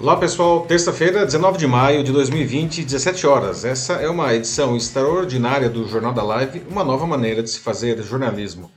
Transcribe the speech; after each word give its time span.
Olá 0.00 0.16
pessoal, 0.16 0.64
terça-feira, 0.64 1.26
19 1.26 1.58
de 1.58 1.66
maio 1.66 2.02
de 2.02 2.10
2020, 2.10 2.84
17 2.84 3.26
horas. 3.26 3.66
Essa 3.66 3.92
é 3.96 4.08
uma 4.08 4.34
edição 4.34 4.74
extraordinária 4.74 5.68
do 5.68 5.86
Jornal 5.86 6.14
da 6.14 6.22
Live, 6.22 6.62
uma 6.70 6.82
nova 6.82 7.06
maneira 7.06 7.42
de 7.42 7.50
se 7.50 7.60
fazer 7.60 8.02
jornalismo. 8.02 8.72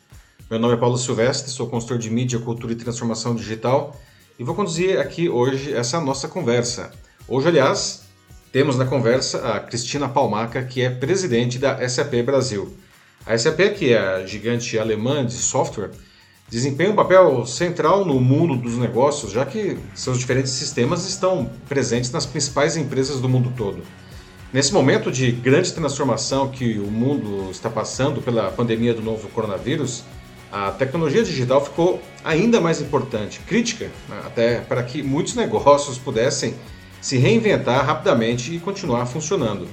Meu 0.51 0.59
nome 0.59 0.73
é 0.73 0.77
Paulo 0.77 0.97
Silvestre, 0.97 1.49
sou 1.49 1.69
consultor 1.69 1.97
de 1.97 2.09
mídia, 2.09 2.39
cultura 2.39 2.73
e 2.73 2.75
transformação 2.75 3.33
digital 3.33 3.97
e 4.37 4.43
vou 4.43 4.53
conduzir 4.53 4.99
aqui 4.99 5.29
hoje 5.29 5.73
essa 5.73 5.97
nossa 6.01 6.27
conversa. 6.27 6.91
Hoje, 7.25 7.47
aliás, 7.47 8.01
temos 8.51 8.77
na 8.77 8.83
conversa 8.83 9.53
a 9.53 9.61
Cristina 9.61 10.09
Palmaca, 10.09 10.61
que 10.61 10.81
é 10.81 10.89
presidente 10.89 11.57
da 11.57 11.87
SAP 11.87 12.15
Brasil. 12.25 12.75
A 13.25 13.37
SAP, 13.37 13.59
que 13.77 13.93
é 13.93 13.97
a 13.97 14.25
gigante 14.25 14.77
alemã 14.77 15.25
de 15.25 15.35
software, 15.35 15.91
desempenha 16.49 16.91
um 16.91 16.95
papel 16.95 17.45
central 17.45 18.05
no 18.05 18.19
mundo 18.19 18.55
dos 18.55 18.77
negócios, 18.77 19.31
já 19.31 19.45
que 19.45 19.77
seus 19.95 20.19
diferentes 20.19 20.51
sistemas 20.51 21.07
estão 21.07 21.49
presentes 21.67 22.11
nas 22.11 22.25
principais 22.25 22.77
empresas 22.77 23.19
do 23.19 23.27
mundo 23.27 23.51
todo. 23.55 23.81
Nesse 24.51 24.71
momento 24.71 25.11
de 25.11 25.31
grande 25.31 25.73
transformação 25.73 26.49
que 26.49 26.77
o 26.77 26.85
mundo 26.85 27.49
está 27.49 27.69
passando 27.71 28.21
pela 28.21 28.51
pandemia 28.51 28.93
do 28.93 29.01
novo 29.01 29.27
coronavírus, 29.29 30.03
a 30.51 30.69
tecnologia 30.69 31.23
digital 31.23 31.65
ficou 31.65 31.99
ainda 32.23 32.61
mais 32.61 32.79
importante, 32.79 33.39
crítica, 33.47 33.85
né, 34.07 34.21
até 34.23 34.59
para 34.59 34.83
que 34.83 35.01
muitos 35.01 35.33
negócios 35.33 35.97
pudessem 35.97 36.53
se 37.01 37.17
reinventar 37.17 37.83
rapidamente 37.83 38.55
e 38.55 38.59
continuar 38.59 39.07
funcionando. 39.07 39.67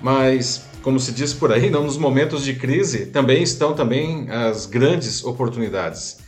Mas 0.00 0.66
como 0.84 1.00
se 1.00 1.12
diz 1.12 1.32
por 1.32 1.50
aí, 1.50 1.70
não 1.70 1.84
nos 1.84 1.96
momentos 1.96 2.44
de 2.44 2.52
crise 2.52 3.06
também 3.06 3.42
estão 3.42 3.72
também 3.72 4.30
as 4.30 4.66
grandes 4.66 5.24
oportunidades. 5.24 6.18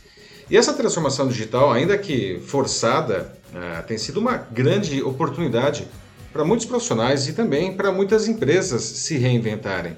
E 0.49 0.57
essa 0.57 0.73
transformação 0.73 1.27
digital, 1.27 1.71
ainda 1.71 1.95
que 1.95 2.39
forçada, 2.39 3.31
uh, 3.53 3.85
tem 3.85 3.99
sido 3.99 4.19
uma 4.19 4.35
grande 4.35 5.03
oportunidade 5.03 5.87
para 6.33 6.43
muitos 6.43 6.65
profissionais 6.65 7.27
e 7.27 7.33
também 7.33 7.77
para 7.77 7.91
muitas 7.91 8.27
empresas 8.27 8.81
se 8.81 9.15
reinventarem. 9.15 9.95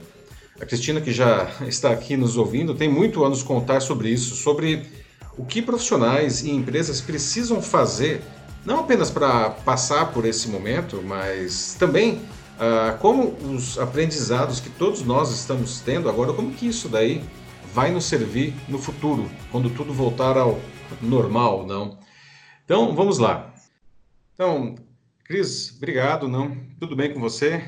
A 0.59 0.65
Cristina, 0.65 0.99
que 0.99 1.13
já 1.13 1.49
está 1.65 1.91
aqui 1.91 2.17
nos 2.17 2.35
ouvindo, 2.35 2.75
tem 2.75 2.89
muito 2.89 3.23
a 3.23 3.29
nos 3.29 3.41
contar 3.41 3.79
sobre 3.79 4.09
isso, 4.09 4.35
sobre 4.35 4.81
o 5.37 5.45
que 5.45 5.61
profissionais 5.61 6.43
e 6.43 6.51
empresas 6.51 6.99
precisam 6.99 7.61
fazer, 7.61 8.21
não 8.65 8.81
apenas 8.81 9.09
para 9.09 9.51
passar 9.51 10.11
por 10.11 10.25
esse 10.25 10.49
momento, 10.49 11.01
mas 11.01 11.77
também 11.79 12.19
ah, 12.59 12.97
como 12.99 13.29
os 13.53 13.79
aprendizados 13.79 14.59
que 14.59 14.69
todos 14.69 15.01
nós 15.03 15.31
estamos 15.31 15.79
tendo 15.79 16.09
agora, 16.09 16.33
como 16.33 16.53
que 16.53 16.67
isso 16.67 16.89
daí 16.89 17.23
vai 17.73 17.89
nos 17.89 18.03
servir 18.05 18.53
no 18.67 18.77
futuro, 18.77 19.29
quando 19.51 19.69
tudo 19.69 19.93
voltar 19.93 20.37
ao 20.37 20.59
normal, 21.01 21.65
não? 21.65 21.97
Então, 22.65 22.93
vamos 22.95 23.17
lá. 23.17 23.53
Então, 24.33 24.75
Cris, 25.23 25.75
obrigado, 25.77 26.27
não? 26.27 26.57
Tudo 26.79 26.95
bem 26.95 27.13
com 27.13 27.19
você? 27.19 27.63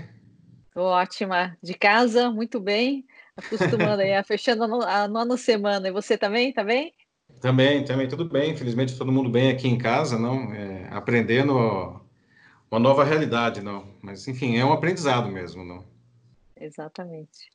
Ótima. 0.75 1.57
De 1.63 1.73
casa, 1.73 2.29
muito 2.29 2.59
bem. 2.59 3.05
Acostumando 3.37 4.01
aí, 4.01 4.11
fechando 4.25 4.63
a 4.83 5.07
nona 5.07 5.37
semana. 5.37 5.87
E 5.87 5.91
você 5.91 6.17
também, 6.17 6.51
tá 6.51 6.63
bem? 6.63 6.93
Também, 7.39 7.85
também, 7.85 8.07
tudo 8.07 8.25
bem. 8.25 8.51
Infelizmente, 8.51 8.97
todo 8.97 9.11
mundo 9.11 9.29
bem 9.29 9.51
aqui 9.51 9.67
em 9.67 9.77
casa, 9.77 10.19
não? 10.19 10.53
É, 10.53 10.87
aprendendo 10.91 12.00
uma 12.71 12.79
nova 12.79 13.03
realidade, 13.03 13.61
não. 13.61 13.85
Mas, 14.01 14.27
enfim, 14.27 14.57
é 14.57 14.65
um 14.65 14.71
aprendizado 14.71 15.29
mesmo, 15.29 15.63
não. 15.63 15.83
Exatamente. 16.55 17.51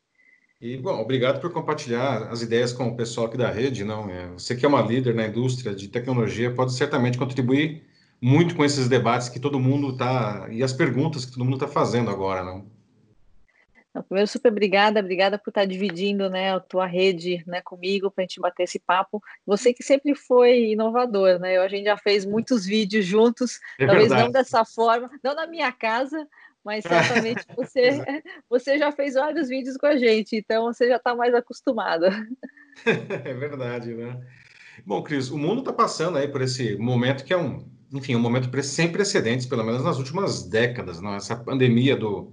E, 0.61 0.77
bom, 0.77 1.01
obrigado 1.01 1.41
por 1.41 1.53
compartilhar 1.53 2.29
as 2.31 2.43
ideias 2.43 2.73
com 2.73 2.89
o 2.89 2.97
pessoal 2.97 3.27
aqui 3.27 3.37
da 3.37 3.51
rede, 3.51 3.85
não. 3.85 4.11
É, 4.11 4.29
você 4.29 4.55
que 4.55 4.65
é 4.65 4.69
uma 4.69 4.83
líder 4.83 5.15
na 5.15 5.27
indústria 5.27 5.75
de 5.75 5.89
tecnologia 5.89 6.55
pode 6.55 6.73
certamente 6.73 7.19
contribuir 7.19 7.85
muito 8.21 8.55
com 8.55 8.65
esses 8.65 8.89
debates 8.89 9.29
que 9.29 9.41
todo 9.41 9.61
mundo 9.61 9.91
está 9.91 10.49
e 10.51 10.63
as 10.63 10.73
perguntas 10.73 11.25
que 11.25 11.33
todo 11.33 11.45
mundo 11.45 11.57
está 11.57 11.69
fazendo 11.69 12.11
agora, 12.11 12.43
não. 12.43 12.65
Primeiro, 14.03 14.29
super 14.29 14.51
obrigada, 14.51 15.01
obrigada 15.01 15.39
por 15.39 15.51
estar 15.51 15.65
dividindo 15.65 16.29
né, 16.29 16.55
a 16.55 16.61
tua 16.61 16.87
rede 16.87 17.43
né, 17.47 17.61
comigo 17.61 18.11
para 18.11 18.23
a 18.23 18.27
gente 18.27 18.41
bater 18.41 18.65
esse 18.65 18.79
papo. 18.79 19.23
Você 19.47 19.73
que 19.73 19.83
sempre 19.83 20.15
foi 20.15 20.73
inovador, 20.73 21.39
né? 21.39 21.59
A 21.59 21.69
gente 21.69 21.85
já 21.85 21.97
fez 21.97 22.25
muitos 22.25 22.67
vídeos 22.67 23.05
juntos, 23.05 23.61
é 23.79 23.87
talvez 23.87 24.09
verdade. 24.09 24.25
não 24.25 24.33
dessa 24.33 24.65
forma, 24.65 25.11
não 25.23 25.35
na 25.35 25.47
minha 25.47 25.71
casa, 25.73 26.27
mas 26.65 26.85
certamente 26.89 27.45
você, 27.57 28.23
você 28.49 28.79
já 28.79 28.91
fez 28.93 29.15
vários 29.15 29.49
vídeos 29.49 29.77
com 29.77 29.87
a 29.87 29.97
gente, 29.97 30.37
então 30.37 30.65
você 30.65 30.89
já 30.89 30.97
está 30.97 31.15
mais 31.15 31.35
acostumado. 31.35 32.07
É 32.85 33.33
verdade, 33.33 33.95
né? 33.95 34.21
Bom, 34.85 35.03
Cris, 35.03 35.31
o 35.31 35.39
mundo 35.39 35.61
está 35.61 35.73
passando 35.73 36.19
aí 36.19 36.29
por 36.29 36.43
esse 36.43 36.77
momento 36.77 37.25
que 37.25 37.33
é 37.33 37.37
um, 37.37 37.67
enfim, 37.91 38.15
um 38.15 38.21
momento 38.21 38.51
sem 38.63 38.93
precedentes, 38.93 39.47
pelo 39.47 39.65
menos 39.65 39.83
nas 39.83 39.97
últimas 39.97 40.47
décadas, 40.47 41.01
não? 41.01 41.15
Essa 41.15 41.35
pandemia 41.35 41.97
do 41.97 42.31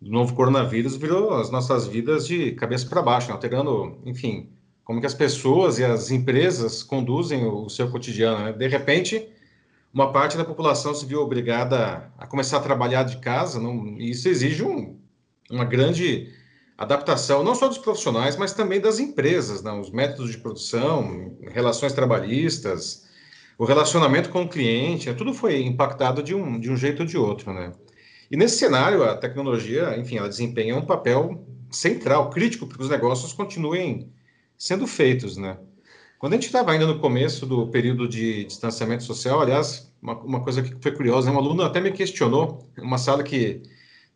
do 0.00 0.10
novo 0.10 0.34
coronavírus 0.34 0.96
virou 0.96 1.34
as 1.34 1.50
nossas 1.50 1.86
vidas 1.86 2.26
de 2.26 2.52
cabeça 2.52 2.86
para 2.86 3.02
baixo, 3.02 3.28
né? 3.28 3.34
alterando, 3.34 3.98
enfim, 4.04 4.48
como 4.84 5.00
que 5.00 5.06
as 5.06 5.14
pessoas 5.14 5.78
e 5.78 5.84
as 5.84 6.10
empresas 6.10 6.82
conduzem 6.82 7.44
o 7.46 7.68
seu 7.68 7.90
cotidiano. 7.90 8.44
Né? 8.44 8.52
De 8.52 8.68
repente, 8.68 9.28
uma 9.92 10.12
parte 10.12 10.36
da 10.36 10.44
população 10.44 10.94
se 10.94 11.04
viu 11.04 11.20
obrigada 11.20 12.12
a 12.16 12.26
começar 12.26 12.58
a 12.58 12.62
trabalhar 12.62 13.02
de 13.02 13.18
casa, 13.18 13.60
não, 13.60 13.98
e 13.98 14.10
isso 14.10 14.28
exige 14.28 14.62
um, 14.62 14.96
uma 15.50 15.64
grande 15.64 16.32
adaptação, 16.76 17.42
não 17.42 17.56
só 17.56 17.66
dos 17.66 17.78
profissionais, 17.78 18.36
mas 18.36 18.52
também 18.52 18.80
das 18.80 19.00
empresas, 19.00 19.62
né? 19.62 19.72
os 19.72 19.90
métodos 19.90 20.30
de 20.30 20.38
produção, 20.38 21.36
relações 21.50 21.92
trabalhistas, 21.92 23.08
o 23.58 23.64
relacionamento 23.64 24.30
com 24.30 24.42
o 24.42 24.48
cliente, 24.48 25.08
né? 25.08 25.14
tudo 25.14 25.34
foi 25.34 25.60
impactado 25.60 26.22
de 26.22 26.36
um, 26.36 26.60
de 26.60 26.70
um 26.70 26.76
jeito 26.76 27.00
ou 27.00 27.06
de 27.06 27.18
outro, 27.18 27.52
né? 27.52 27.72
E 28.30 28.36
nesse 28.36 28.58
cenário, 28.58 29.02
a 29.04 29.16
tecnologia, 29.16 29.96
enfim, 29.98 30.18
ela 30.18 30.28
desempenha 30.28 30.76
um 30.76 30.84
papel 30.84 31.46
central, 31.70 32.30
crítico, 32.30 32.66
para 32.66 32.76
que 32.76 32.82
os 32.82 32.90
negócios 32.90 33.32
continuem 33.32 34.12
sendo 34.56 34.86
feitos, 34.86 35.36
né? 35.36 35.58
Quando 36.18 36.32
a 36.32 36.36
gente 36.36 36.46
estava 36.46 36.72
ainda 36.72 36.86
no 36.86 36.98
começo 36.98 37.46
do 37.46 37.68
período 37.68 38.08
de 38.08 38.44
distanciamento 38.44 39.04
social, 39.04 39.40
aliás, 39.40 39.92
uma, 40.02 40.18
uma 40.18 40.40
coisa 40.42 40.62
que 40.62 40.76
foi 40.80 40.92
curiosa, 40.92 41.30
um 41.30 41.38
aluno 41.38 41.62
até 41.62 41.80
me 41.80 41.92
questionou, 41.92 42.68
uma 42.76 42.98
sala 42.98 43.22
que 43.22 43.62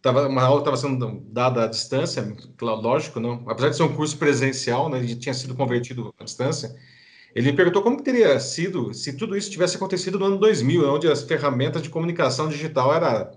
tava, 0.02 0.28
uma 0.28 0.42
aula 0.42 0.60
estava 0.60 0.76
sendo 0.76 1.22
dada 1.30 1.64
à 1.64 1.66
distância, 1.68 2.36
lógico, 2.60 3.20
não, 3.20 3.44
apesar 3.48 3.68
de 3.70 3.76
ser 3.76 3.84
um 3.84 3.94
curso 3.94 4.18
presencial, 4.18 4.88
né, 4.88 4.98
ele 4.98 5.14
tinha 5.14 5.32
sido 5.32 5.54
convertido 5.54 6.12
à 6.18 6.24
distância, 6.24 6.74
ele 7.34 7.50
me 7.50 7.56
perguntou 7.56 7.82
como 7.82 8.02
teria 8.02 8.38
sido 8.40 8.92
se 8.92 9.16
tudo 9.16 9.36
isso 9.36 9.50
tivesse 9.50 9.76
acontecido 9.76 10.18
no 10.18 10.26
ano 10.26 10.38
2000, 10.38 10.92
onde 10.92 11.08
as 11.08 11.22
ferramentas 11.22 11.82
de 11.82 11.88
comunicação 11.88 12.48
digital 12.48 12.92
era 12.92 13.32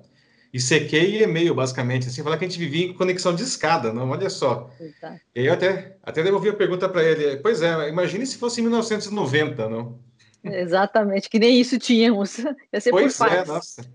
ICQ 0.56 0.98
e 0.98 1.24
e-mail, 1.24 1.54
basicamente. 1.54 2.08
Assim, 2.08 2.24
falar 2.24 2.38
que 2.38 2.46
a 2.46 2.48
gente 2.48 2.60
vivia 2.60 2.86
em 2.86 2.94
conexão 2.94 3.36
de 3.36 3.44
escada, 3.44 3.92
não? 3.92 4.10
Olha 4.10 4.30
só. 4.30 4.70
Exato. 4.80 5.20
E 5.36 5.46
eu 5.46 5.54
até, 5.54 5.98
até 6.02 6.24
devolvi 6.24 6.50
a 6.50 6.54
pergunta 6.54 6.88
para 6.88 7.04
ele. 7.04 7.38
Pois 7.38 7.62
é, 7.62 7.90
imagine 7.90 8.26
se 8.26 8.38
fosse 8.38 8.62
em 8.62 8.64
1990, 8.64 9.68
não? 9.68 10.00
Exatamente, 10.44 11.30
que 11.30 11.40
nem 11.40 11.60
isso 11.60 11.78
tínhamos. 11.78 12.38
Ia 12.72 12.80
ser 12.80 12.92
pois 12.92 13.18
por 13.18 13.28
é, 13.28 13.46
nossa. 13.46 13.86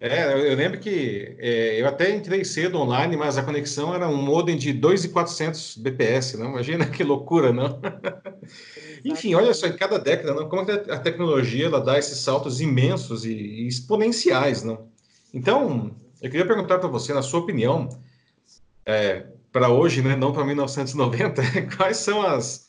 É, 0.00 0.50
eu, 0.50 0.56
lembro 0.56 0.80
que 0.80 1.36
é, 1.38 1.80
eu 1.80 1.86
até 1.86 2.14
entrei 2.14 2.44
cedo 2.44 2.78
online, 2.78 3.16
mas 3.16 3.36
a 3.36 3.42
conexão 3.42 3.94
era 3.94 4.08
um 4.08 4.16
modem 4.16 4.56
de 4.56 4.72
2.400 4.72 5.80
bps, 5.80 6.38
não? 6.38 6.50
Imagina 6.50 6.86
que 6.86 7.04
loucura, 7.04 7.52
não? 7.52 7.80
Enfim, 9.04 9.34
olha 9.34 9.52
só, 9.54 9.66
em 9.66 9.76
cada 9.76 9.98
década, 9.98 10.34
não? 10.34 10.48
como 10.48 10.62
a 10.62 10.98
tecnologia 10.98 11.66
ela 11.66 11.80
dá 11.80 11.98
esses 11.98 12.18
saltos 12.18 12.60
imensos 12.60 13.24
e, 13.24 13.32
e 13.32 13.68
exponenciais, 13.68 14.62
não? 14.62 14.88
Então, 15.32 15.94
eu 16.20 16.30
queria 16.30 16.46
perguntar 16.46 16.78
para 16.78 16.88
você, 16.88 17.14
na 17.14 17.22
sua 17.22 17.40
opinião, 17.40 17.88
é, 18.84 19.26
para 19.52 19.68
hoje, 19.68 20.02
né, 20.02 20.16
não 20.16 20.32
para 20.32 20.44
1990, 20.44 21.42
quais 21.76 21.98
são 21.98 22.22
as 22.22 22.68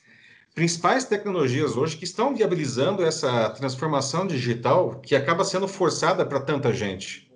principais 0.54 1.06
tecnologias 1.06 1.78
hoje 1.78 1.98
que 1.98 2.04
estão 2.04 2.36
viabilizando 2.36 3.04
essa 3.04 3.50
transformação 3.52 4.28
digital 4.28 5.00
que 5.00 5.16
acaba 5.16 5.44
sendo 5.44 5.68
forçada 5.68 6.26
para 6.26 6.42
tanta 6.42 6.74
gente? 6.74 7.32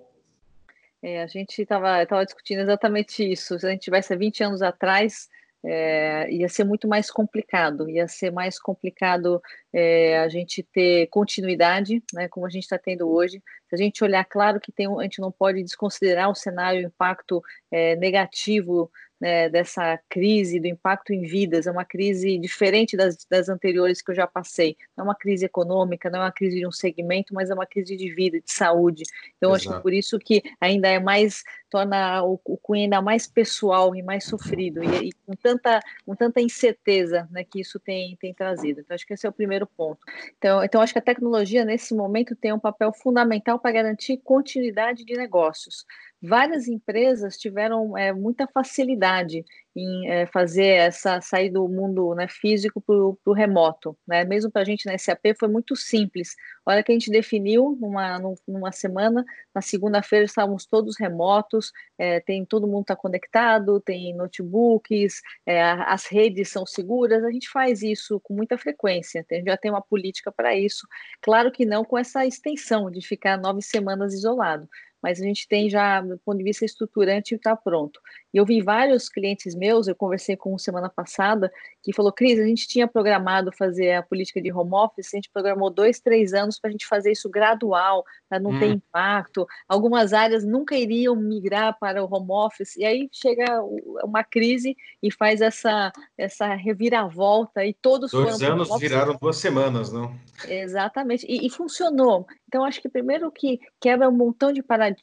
É, 1.01 1.21
a 1.21 1.27
gente 1.27 1.61
estava 1.61 2.03
discutindo 2.25 2.61
exatamente 2.61 3.23
isso. 3.23 3.59
Se 3.59 3.67
a 3.67 3.69
gente 3.69 3.81
tivesse 3.81 4.13
há 4.13 4.17
20 4.17 4.43
anos 4.43 4.61
atrás, 4.61 5.29
é, 5.65 6.31
ia 6.31 6.47
ser 6.47 6.63
muito 6.63 6.87
mais 6.87 7.09
complicado, 7.09 7.89
ia 7.89 8.07
ser 8.07 8.31
mais 8.31 8.59
complicado 8.59 9.41
é, 9.73 10.19
a 10.19 10.29
gente 10.29 10.61
ter 10.61 11.07
continuidade, 11.07 12.03
né, 12.13 12.27
como 12.27 12.45
a 12.45 12.49
gente 12.49 12.63
está 12.63 12.77
tendo 12.77 13.09
hoje. 13.09 13.41
Se 13.67 13.75
a 13.75 13.77
gente 13.77 14.03
olhar, 14.03 14.23
claro 14.25 14.59
que 14.59 14.71
tem, 14.71 14.87
a 14.87 15.03
gente 15.03 15.19
não 15.19 15.31
pode 15.31 15.63
desconsiderar 15.63 16.29
o 16.29 16.35
cenário, 16.35 16.81
o 16.81 16.87
impacto 16.87 17.41
é, 17.71 17.95
negativo 17.95 18.91
né, 19.19 19.49
dessa 19.49 19.99
crise, 20.09 20.59
do 20.59 20.67
impacto 20.67 21.13
em 21.13 21.23
vidas, 21.23 21.67
é 21.67 21.71
uma 21.71 21.85
crise 21.85 22.37
diferente 22.37 22.97
das, 22.97 23.25
das 23.29 23.49
anteriores 23.49 24.01
que 24.01 24.11
eu 24.11 24.15
já 24.15 24.27
passei. 24.27 24.75
Não 24.95 25.03
é 25.03 25.07
uma 25.07 25.15
crise 25.15 25.45
econômica, 25.45 26.09
não 26.09 26.19
é 26.19 26.23
uma 26.23 26.31
crise 26.31 26.59
de 26.59 26.67
um 26.67 26.71
segmento, 26.71 27.33
mas 27.33 27.49
é 27.49 27.53
uma 27.53 27.65
crise 27.65 27.95
de 27.95 28.13
vida, 28.13 28.39
de 28.39 28.51
saúde. 28.51 29.03
Então, 29.37 29.51
Exato. 29.51 29.69
acho 29.69 29.77
que 29.77 29.83
por 29.83 29.93
isso 29.93 30.19
que 30.19 30.43
ainda 30.59 30.87
é 30.87 30.99
mais, 30.99 31.43
torna 31.69 32.23
o, 32.23 32.39
o 32.45 32.57
cunho 32.57 32.83
ainda 32.83 33.01
mais 33.01 33.27
pessoal 33.27 33.95
e 33.95 34.03
mais 34.03 34.25
sofrido, 34.25 34.83
e, 34.83 35.09
e, 35.09 35.11
com, 35.25 35.33
tanta, 35.33 35.79
com 36.05 36.15
tanta 36.15 36.41
incerteza 36.41 37.27
né, 37.31 37.43
que 37.43 37.61
isso 37.61 37.79
tem, 37.79 38.15
tem 38.17 38.33
trazido. 38.33 38.81
Então, 38.81 38.95
acho 38.95 39.05
que 39.05 39.13
esse 39.13 39.25
é 39.25 39.29
o 39.29 39.33
primeiro 39.33 39.65
ponto. 39.65 39.99
Então, 40.37 40.63
então, 40.63 40.81
acho 40.81 40.93
que 40.93 40.99
a 40.99 41.01
tecnologia, 41.01 41.63
nesse 41.63 41.95
momento, 41.95 42.35
tem 42.35 42.51
um 42.51 42.59
papel 42.59 42.91
fundamental 42.91 43.59
para 43.59 43.71
garantir 43.71 44.17
continuidade 44.17 45.05
de 45.05 45.15
negócios 45.15 45.85
várias 46.21 46.67
empresas 46.67 47.37
tiveram 47.37 47.97
é, 47.97 48.11
muita 48.11 48.47
facilidade 48.47 49.45
em 49.75 50.09
é, 50.09 50.25
fazer 50.25 50.67
essa 50.67 51.19
sair 51.19 51.49
do 51.49 51.67
mundo 51.67 52.15
né, 52.15 52.27
físico 52.29 52.79
para 52.79 52.95
o 52.95 53.33
remoto. 53.33 53.97
Né? 54.07 54.23
Mesmo 54.23 54.49
para 54.49 54.61
a 54.61 54.65
gente 54.65 54.85
na 54.85 54.97
SAP 54.97 55.25
foi 55.37 55.49
muito 55.49 55.75
simples. 55.75 56.35
A 56.65 56.71
hora 56.71 56.83
que 56.83 56.91
a 56.91 56.95
gente 56.95 57.11
definiu 57.11 57.77
numa, 57.79 58.17
numa 58.47 58.71
semana, 58.71 59.25
na 59.53 59.61
segunda-feira 59.61 60.25
estávamos 60.25 60.65
todos 60.65 60.97
remotos, 60.97 61.73
é, 61.97 62.21
tem 62.21 62.45
todo 62.45 62.67
mundo 62.67 62.83
está 62.83 62.95
conectado, 62.95 63.81
tem 63.81 64.15
notebooks, 64.15 65.21
é, 65.45 65.61
as 65.61 66.05
redes 66.05 66.49
são 66.49 66.65
seguras. 66.65 67.23
A 67.23 67.31
gente 67.31 67.49
faz 67.49 67.81
isso 67.81 68.19
com 68.21 68.33
muita 68.33 68.57
frequência. 68.57 69.25
A 69.29 69.35
gente 69.35 69.45
já 69.45 69.57
tem 69.57 69.71
uma 69.71 69.81
política 69.81 70.31
para 70.31 70.55
isso. 70.55 70.87
Claro 71.21 71.51
que 71.51 71.65
não 71.65 71.83
com 71.83 71.97
essa 71.97 72.25
extensão 72.25 72.89
de 72.89 73.05
ficar 73.05 73.37
nove 73.37 73.61
semanas 73.61 74.13
isolado 74.13 74.69
mas 75.05 75.21
a 75.21 75.23
gente 75.23 75.47
tem 75.47 75.69
já, 75.69 76.01
do 76.01 76.17
ponto 76.17 76.39
de 76.39 76.43
vista 76.43 76.65
estruturante, 76.65 77.35
está 77.35 77.55
pronto. 77.55 77.99
E 78.33 78.37
eu 78.37 78.43
vi 78.43 78.59
vários 78.59 79.07
clientes 79.07 79.53
meus, 79.53 79.87
eu 79.87 79.93
conversei 79.93 80.35
com 80.35 80.55
um 80.55 80.57
semana 80.57 80.89
passada, 80.89 81.51
que 81.83 81.93
falou, 81.93 82.11
Cris, 82.11 82.39
a 82.39 82.43
gente 82.43 82.67
tinha 82.67 82.87
programado 82.87 83.51
fazer 83.51 83.93
a 83.93 84.01
política 84.01 84.41
de 84.41 84.51
home 84.51 84.73
office, 84.73 85.13
a 85.13 85.17
gente 85.17 85.29
programou 85.31 85.69
dois, 85.69 85.99
três 85.99 86.33
anos 86.33 86.59
para 86.59 86.69
a 86.69 86.71
gente 86.71 86.87
fazer 86.87 87.11
isso 87.11 87.29
gradual, 87.29 88.03
para 88.27 88.39
não 88.39 88.49
hum. 88.49 88.59
ter 88.59 88.65
impacto. 88.65 89.45
Algumas 89.67 90.11
áreas 90.11 90.43
nunca 90.43 90.75
iriam 90.75 91.15
migrar 91.15 91.77
para 91.79 92.03
o 92.03 92.11
home 92.11 92.31
office, 92.31 92.75
e 92.75 92.83
aí 92.83 93.07
chega 93.11 93.61
uma 94.03 94.23
crise 94.23 94.75
e 95.03 95.11
faz 95.11 95.39
essa, 95.39 95.91
essa 96.17 96.55
reviravolta, 96.55 97.63
e 97.63 97.75
todos 97.75 98.09
Dois 98.09 98.41
anos 98.41 98.75
viraram 98.79 99.15
duas 99.21 99.37
semanas, 99.37 99.91
não? 99.91 100.15
Exatamente, 100.49 101.27
e, 101.29 101.45
e 101.45 101.49
funcionou. 101.51 102.25
Então, 102.47 102.65
acho 102.65 102.81
que 102.81 102.89
primeiro 102.89 103.31
que 103.31 103.59
quebra 103.79 104.09
um 104.09 104.11
montão 104.11 104.51
de 104.51 104.63
paradigmas 104.63 104.94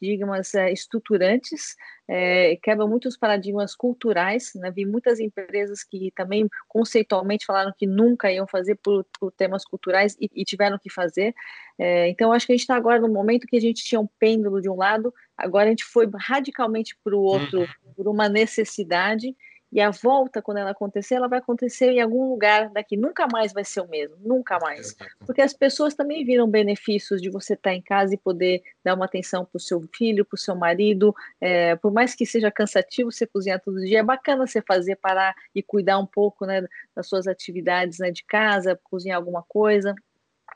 é, 0.55 0.73
estruturantes, 0.73 1.77
é, 2.09 2.56
quebra 2.62 2.87
muitos 2.87 3.17
paradigmas 3.17 3.75
culturais. 3.75 4.53
Né? 4.55 4.71
Vi 4.71 4.85
muitas 4.85 5.21
empresas 5.21 5.83
que 5.83 6.12
também 6.15 6.49
conceitualmente 6.69 7.47
falaram 7.47 7.73
que 7.77 7.87
nunca 7.87 8.31
iam 8.33 8.47
fazer 8.47 8.77
por, 8.77 9.05
por 9.19 9.33
temas 9.33 9.65
culturais 9.65 10.17
e, 10.21 10.31
e, 10.35 10.44
tiveram 10.44 10.79
que 10.79 10.91
fazer. 10.91 11.35
É, 11.79 12.09
então, 12.09 12.33
acho 12.33 12.47
que 12.47 12.53
a 12.53 12.56
gente 12.56 12.62
está 12.62 12.77
agora 12.77 13.00
no 13.00 13.09
momento 13.09 13.47
que 13.47 13.56
a 13.56 13.61
gente 13.61 13.85
tinha 13.85 14.00
um 14.00 14.09
pêndulo 14.19 14.61
de 14.61 14.69
um 14.69 14.77
lado, 14.77 15.12
agora 15.37 15.67
a 15.67 15.71
gente 15.71 15.85
foi 15.85 16.09
radicalmente 16.15 16.97
para 17.03 17.17
o 17.17 17.21
outro, 17.21 17.61
uhum. 17.61 17.93
por 17.97 18.09
uma 18.09 18.29
necessidade. 18.29 19.35
E 19.73 19.81
a 19.81 19.91
volta, 19.91 20.43
quando 20.43 20.59
ela 20.59 20.73
acontecer, 20.73 21.15
ela 21.15 21.29
vai 21.29 21.39
acontecer 21.39 21.87
em 21.93 22.01
algum 22.01 22.29
lugar 22.29 22.69
daqui. 22.71 22.95
Nunca 22.95 23.27
mais 23.27 23.55
vai 23.55 23.65
ser 23.65 23.81
o 23.81 23.89
mesmo, 23.89 24.17
nunca 24.21 24.59
mais. 24.61 24.95
Porque 25.25 25.41
as 25.41 25.55
pessoas 25.55 25.95
também 25.95 26.25
viram 26.25 26.47
benefícios 26.47 27.23
de 27.23 27.31
você 27.31 27.55
estar 27.55 27.73
em 27.73 27.81
casa 27.81 28.15
e 28.15 28.19
poder 28.19 28.63
dar 28.85 28.95
uma 28.95 29.07
atenção 29.07 29.47
para 29.47 29.57
o 29.57 29.61
seu 29.61 29.83
filho, 29.97 30.27
para 30.27 30.37
o 30.37 30.39
seu 30.39 30.55
marido. 30.55 31.15
É, 31.41 31.75
por 31.77 31.91
mais 31.91 32.15
que 32.15 32.27
seja 32.27 32.51
cansativo 32.51 33.11
você 33.11 33.27
cozinhar 33.27 33.61
todo 33.61 33.81
dia, 33.81 34.01
é 34.01 34.03
bacana 34.03 34.47
você 34.47 34.61
fazer, 34.61 34.97
parar 34.97 35.35
e 35.55 35.63
cuidar 35.63 35.99
um 35.99 36.07
pouco 36.07 36.45
né, 36.45 36.67
das 36.95 37.09
suas 37.09 37.27
atividades 37.27 37.99
né, 37.99 38.11
de 38.11 38.25
casa, 38.25 38.79
cozinhar 38.85 39.17
alguma 39.17 39.43
coisa. 39.43 39.95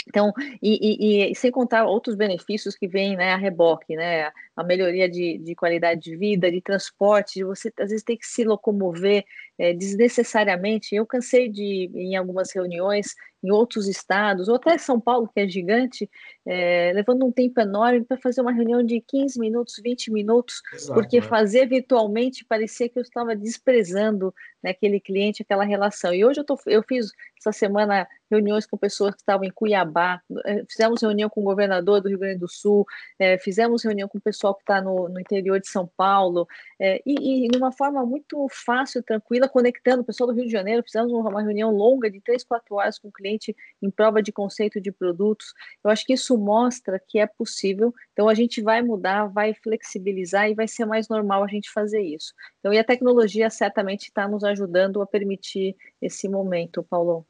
Então, 0.08 0.32
e, 0.62 1.26
e, 1.26 1.32
e, 1.32 1.35
sem 1.35 1.50
contar 1.50 1.85
outros 1.85 2.14
benefícios 2.14 2.76
que 2.76 2.87
vêm 2.87 3.17
né, 3.17 3.32
a 3.32 3.37
reboque, 3.37 3.97
né? 3.97 4.31
A 4.56 4.62
melhoria 4.62 5.08
de, 5.08 5.38
de 5.38 5.55
qualidade 5.55 6.00
de 6.00 6.17
vida, 6.17 6.50
de 6.50 6.61
transporte, 6.61 7.35
de 7.35 7.44
você 7.44 7.73
às 7.81 7.91
vezes 7.91 8.05
ter 8.05 8.17
que 8.17 8.26
se 8.26 8.44
locomover 8.44 9.25
é, 9.58 9.73
desnecessariamente. 9.73 10.94
Eu 10.94 11.06
cansei 11.06 11.49
de, 11.49 11.91
em 11.94 12.17
algumas 12.17 12.53
reuniões, 12.53 13.14
em 13.43 13.50
outros 13.50 13.87
estados, 13.87 14.49
ou 14.49 14.56
até 14.56 14.76
São 14.76 15.00
Paulo, 15.00 15.31
que 15.32 15.41
é 15.41 15.49
gigante, 15.49 16.11
é, 16.44 16.93
levando 16.94 17.25
um 17.25 17.32
tempo 17.32 17.61
enorme 17.61 18.05
para 18.05 18.17
fazer 18.17 18.41
uma 18.41 18.53
reunião 18.53 18.82
de 18.82 19.00
15 19.00 19.38
minutos, 19.38 19.81
20 19.82 20.12
minutos, 20.12 20.61
Exato, 20.73 20.94
porque 20.94 21.20
né? 21.20 21.26
fazer 21.26 21.67
virtualmente 21.69 22.44
parecia 22.44 22.88
que 22.88 22.99
eu 22.99 23.03
estava 23.03 23.37
desprezando 23.37 24.35
né, 24.62 24.70
aquele 24.70 24.99
cliente, 24.99 25.43
aquela 25.43 25.64
relação. 25.64 26.12
E 26.12 26.25
hoje 26.25 26.41
eu, 26.41 26.44
tô, 26.44 26.58
eu 26.67 26.82
fiz 26.82 27.12
essa 27.38 27.53
semana 27.53 28.06
reuniões 28.31 28.67
com 28.67 28.76
pessoas 28.76 29.14
que 29.14 29.20
estavam 29.20 29.44
em 29.44 29.50
Cuiabá, 29.50 30.20
é, 30.44 30.64
fizemos 30.69 31.03
reunião 31.03 31.31
com 31.31 31.41
o 31.41 31.44
governador 31.44 32.00
do 32.00 32.08
Rio 32.08 32.19
Grande 32.19 32.41
do 32.41 32.49
Sul, 32.49 32.85
é, 33.19 33.38
fizemos 33.38 33.85
reunião 33.85 34.08
com 34.08 34.19
o 34.19 34.20
pessoal 34.20 34.55
que 34.55 34.62
está 34.62 34.81
no, 34.81 35.08
no, 35.08 35.20
interior 35.20 35.61
de 35.61 35.69
São 35.69 35.88
Paulo, 35.97 36.49
é, 36.81 37.00
e, 37.06 37.47
e 37.47 37.49
de 37.49 37.56
uma 37.56 37.70
forma 37.70 38.05
muito 38.05 38.47
fácil, 38.50 39.03
tranquila, 39.03 39.45
conectando 39.48 40.02
o 40.02 40.04
pessoal 40.04 40.28
do 40.28 40.34
Rio 40.34 40.46
de 40.46 40.52
Janeiro, 40.52 40.82
fizemos 40.82 41.12
uma 41.12 41.43
reunião 41.43 41.70
longa 41.70 42.10
de 42.10 42.20
três, 42.20 42.44
quatro 42.44 42.76
horas 42.76 42.98
com 42.98 43.08
o 43.08 43.12
cliente 43.12 43.54
em 43.82 43.90
prova 43.90 44.22
de 44.22 44.32
conceito 44.32 44.81
de 44.81 44.93
produtos. 44.93 45.52
Eu 45.84 45.90
acho 45.90 46.04
que 46.04 46.12
isso 46.12 46.37
mostra 46.37 47.00
que 47.04 47.19
é 47.19 47.26
possível, 47.26 47.93
então 48.12 48.28
a 48.28 48.34
gente 48.34 48.62
vai 48.62 48.82
mudar, 48.82 49.26
vai 49.26 49.54
flexibilizar 49.54 50.50
e 50.50 50.54
vai 50.54 50.69
ser 50.69 50.84
mais 50.84 51.08
normal 51.08 51.44
a 51.44 51.48
gente 51.48 51.70
fazer 51.70 52.00
isso. 52.00 52.32
Então, 52.60 52.72
e 52.72 52.78
a 52.78 52.84
tecnologia 52.84 53.48
certamente 53.50 54.08
está 54.08 54.28
nos 54.28 54.44
ajudando 54.44 55.00
a 55.02 55.06
permitir 55.06 55.76
esse 56.00 56.28
momento, 56.28 56.82
Paulo. 56.82 57.26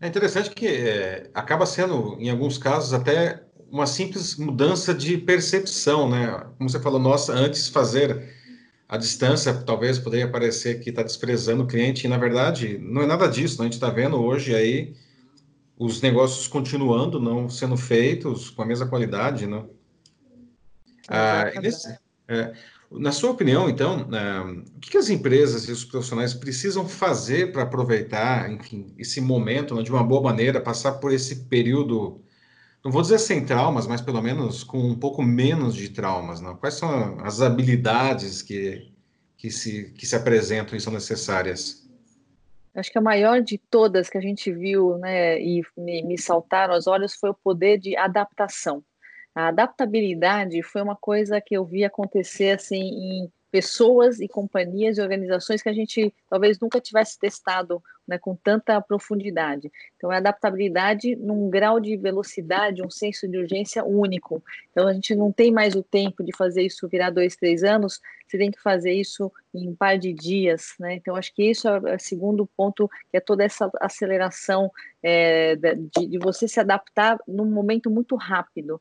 É 0.00 0.06
interessante 0.06 0.50
que 0.50 0.66
é, 0.66 1.30
acaba 1.34 1.66
sendo, 1.66 2.16
em 2.18 2.30
alguns 2.30 2.56
casos, 2.56 2.94
até 2.94 3.44
uma 3.70 3.86
simples 3.86 4.36
mudança 4.36 4.92
de 4.92 5.16
percepção, 5.16 6.08
né? 6.08 6.44
Como 6.58 6.68
você 6.68 6.80
falou, 6.80 6.98
nossa, 6.98 7.32
antes 7.32 7.68
fazer 7.68 8.39
a 8.90 8.96
distância, 8.96 9.54
talvez 9.54 10.00
poderia 10.00 10.28
parecer 10.28 10.80
que 10.80 10.90
está 10.90 11.04
desprezando 11.04 11.62
o 11.62 11.66
cliente, 11.66 12.04
e 12.04 12.10
na 12.10 12.18
verdade 12.18 12.76
não 12.76 13.02
é 13.02 13.06
nada 13.06 13.28
disso. 13.28 13.58
Né? 13.58 13.62
A 13.62 13.64
gente 13.66 13.74
está 13.74 13.88
vendo 13.88 14.20
hoje 14.20 14.52
aí 14.52 14.96
os 15.78 16.02
negócios 16.02 16.48
continuando, 16.48 17.20
não 17.20 17.48
sendo 17.48 17.76
feitos 17.76 18.50
com 18.50 18.62
a 18.62 18.66
mesma 18.66 18.88
qualidade, 18.88 19.46
né? 19.46 19.64
Ah, 21.08 21.52
nesse, 21.62 21.96
é, 22.26 22.52
na 22.90 23.12
sua 23.12 23.30
opinião, 23.30 23.70
então, 23.70 24.08
uh, 24.08 24.58
o 24.76 24.80
que, 24.80 24.90
que, 24.90 24.98
as 24.98 25.08
empresas 25.08 25.68
e 25.68 25.72
os 25.72 25.84
profissionais 25.84 26.34
precisam 26.34 26.88
fazer 26.88 27.52
para 27.52 27.62
aproveitar, 27.62 28.50
enfim, 28.50 28.92
esse 28.98 29.20
momento 29.20 29.72
né, 29.76 29.84
de 29.84 29.92
uma 29.92 30.02
boa 30.02 30.20
maneira, 30.20 30.60
passar 30.60 30.94
por 30.94 31.12
esse 31.12 31.44
período, 31.44 32.20
não 32.84 32.90
vou 32.90 33.02
dizer 33.02 33.18
sem 33.18 33.44
traumas, 33.44 33.86
mas 33.86 34.00
pelo 34.00 34.22
menos 34.22 34.64
com 34.64 34.78
um 34.78 34.98
pouco 34.98 35.22
menos 35.22 35.74
de 35.74 35.88
traumas, 35.90 36.40
né? 36.40 36.56
Quais 36.58 36.74
são 36.74 37.20
as 37.20 37.40
habilidades 37.40 38.42
que, 38.42 38.90
que, 39.36 39.50
se, 39.50 39.92
que 39.92 40.06
se 40.06 40.16
apresentam 40.16 40.76
e 40.76 40.80
são 40.80 40.92
necessárias? 40.92 41.88
Acho 42.74 42.90
que 42.90 42.98
a 42.98 43.02
maior 43.02 43.42
de 43.42 43.58
todas 43.58 44.08
que 44.08 44.16
a 44.16 44.20
gente 44.20 44.52
viu, 44.52 44.96
né, 44.98 45.40
e 45.40 45.62
me, 45.76 46.02
me 46.02 46.16
saltaram 46.16 46.74
aos 46.74 46.86
olhos 46.86 47.14
foi 47.14 47.30
o 47.30 47.34
poder 47.34 47.78
de 47.78 47.96
adaptação 47.96 48.82
a 49.34 49.48
adaptabilidade 49.48 50.62
foi 50.62 50.82
uma 50.82 50.96
coisa 50.96 51.40
que 51.40 51.56
eu 51.56 51.64
vi 51.64 51.84
acontecer 51.84 52.50
assim 52.50 52.80
em 52.80 53.32
pessoas 53.50 54.20
e 54.20 54.28
companhias 54.28 54.98
e 54.98 55.00
organizações 55.00 55.62
que 55.62 55.68
a 55.68 55.72
gente 55.72 56.12
talvez 56.28 56.58
nunca 56.58 56.80
tivesse 56.80 57.18
testado 57.18 57.82
né, 58.10 58.18
com 58.18 58.34
tanta 58.34 58.80
profundidade. 58.80 59.70
Então, 59.96 60.12
é 60.12 60.16
adaptabilidade 60.16 61.14
num 61.14 61.48
grau 61.48 61.78
de 61.78 61.96
velocidade, 61.96 62.82
um 62.82 62.90
senso 62.90 63.28
de 63.28 63.38
urgência 63.38 63.84
único. 63.84 64.42
Então, 64.72 64.88
a 64.88 64.92
gente 64.92 65.14
não 65.14 65.30
tem 65.30 65.52
mais 65.52 65.76
o 65.76 65.82
tempo 65.82 66.24
de 66.24 66.36
fazer 66.36 66.62
isso 66.62 66.88
virar 66.88 67.10
dois, 67.10 67.36
três 67.36 67.62
anos, 67.62 68.00
você 68.26 68.36
tem 68.36 68.50
que 68.50 68.60
fazer 68.60 68.92
isso 68.92 69.32
em 69.54 69.68
um 69.68 69.76
par 69.76 69.96
de 69.96 70.12
dias. 70.12 70.74
Né? 70.80 70.94
Então, 70.94 71.14
acho 71.14 71.32
que 71.32 71.48
isso 71.48 71.68
é 71.68 71.94
o 71.94 72.00
segundo 72.00 72.44
ponto, 72.56 72.90
que 73.10 73.16
é 73.16 73.20
toda 73.20 73.44
essa 73.44 73.70
aceleração 73.80 74.72
é, 75.00 75.54
de, 75.54 76.06
de 76.08 76.18
você 76.18 76.48
se 76.48 76.58
adaptar 76.58 77.16
num 77.28 77.46
momento 77.46 77.88
muito 77.88 78.16
rápido 78.16 78.80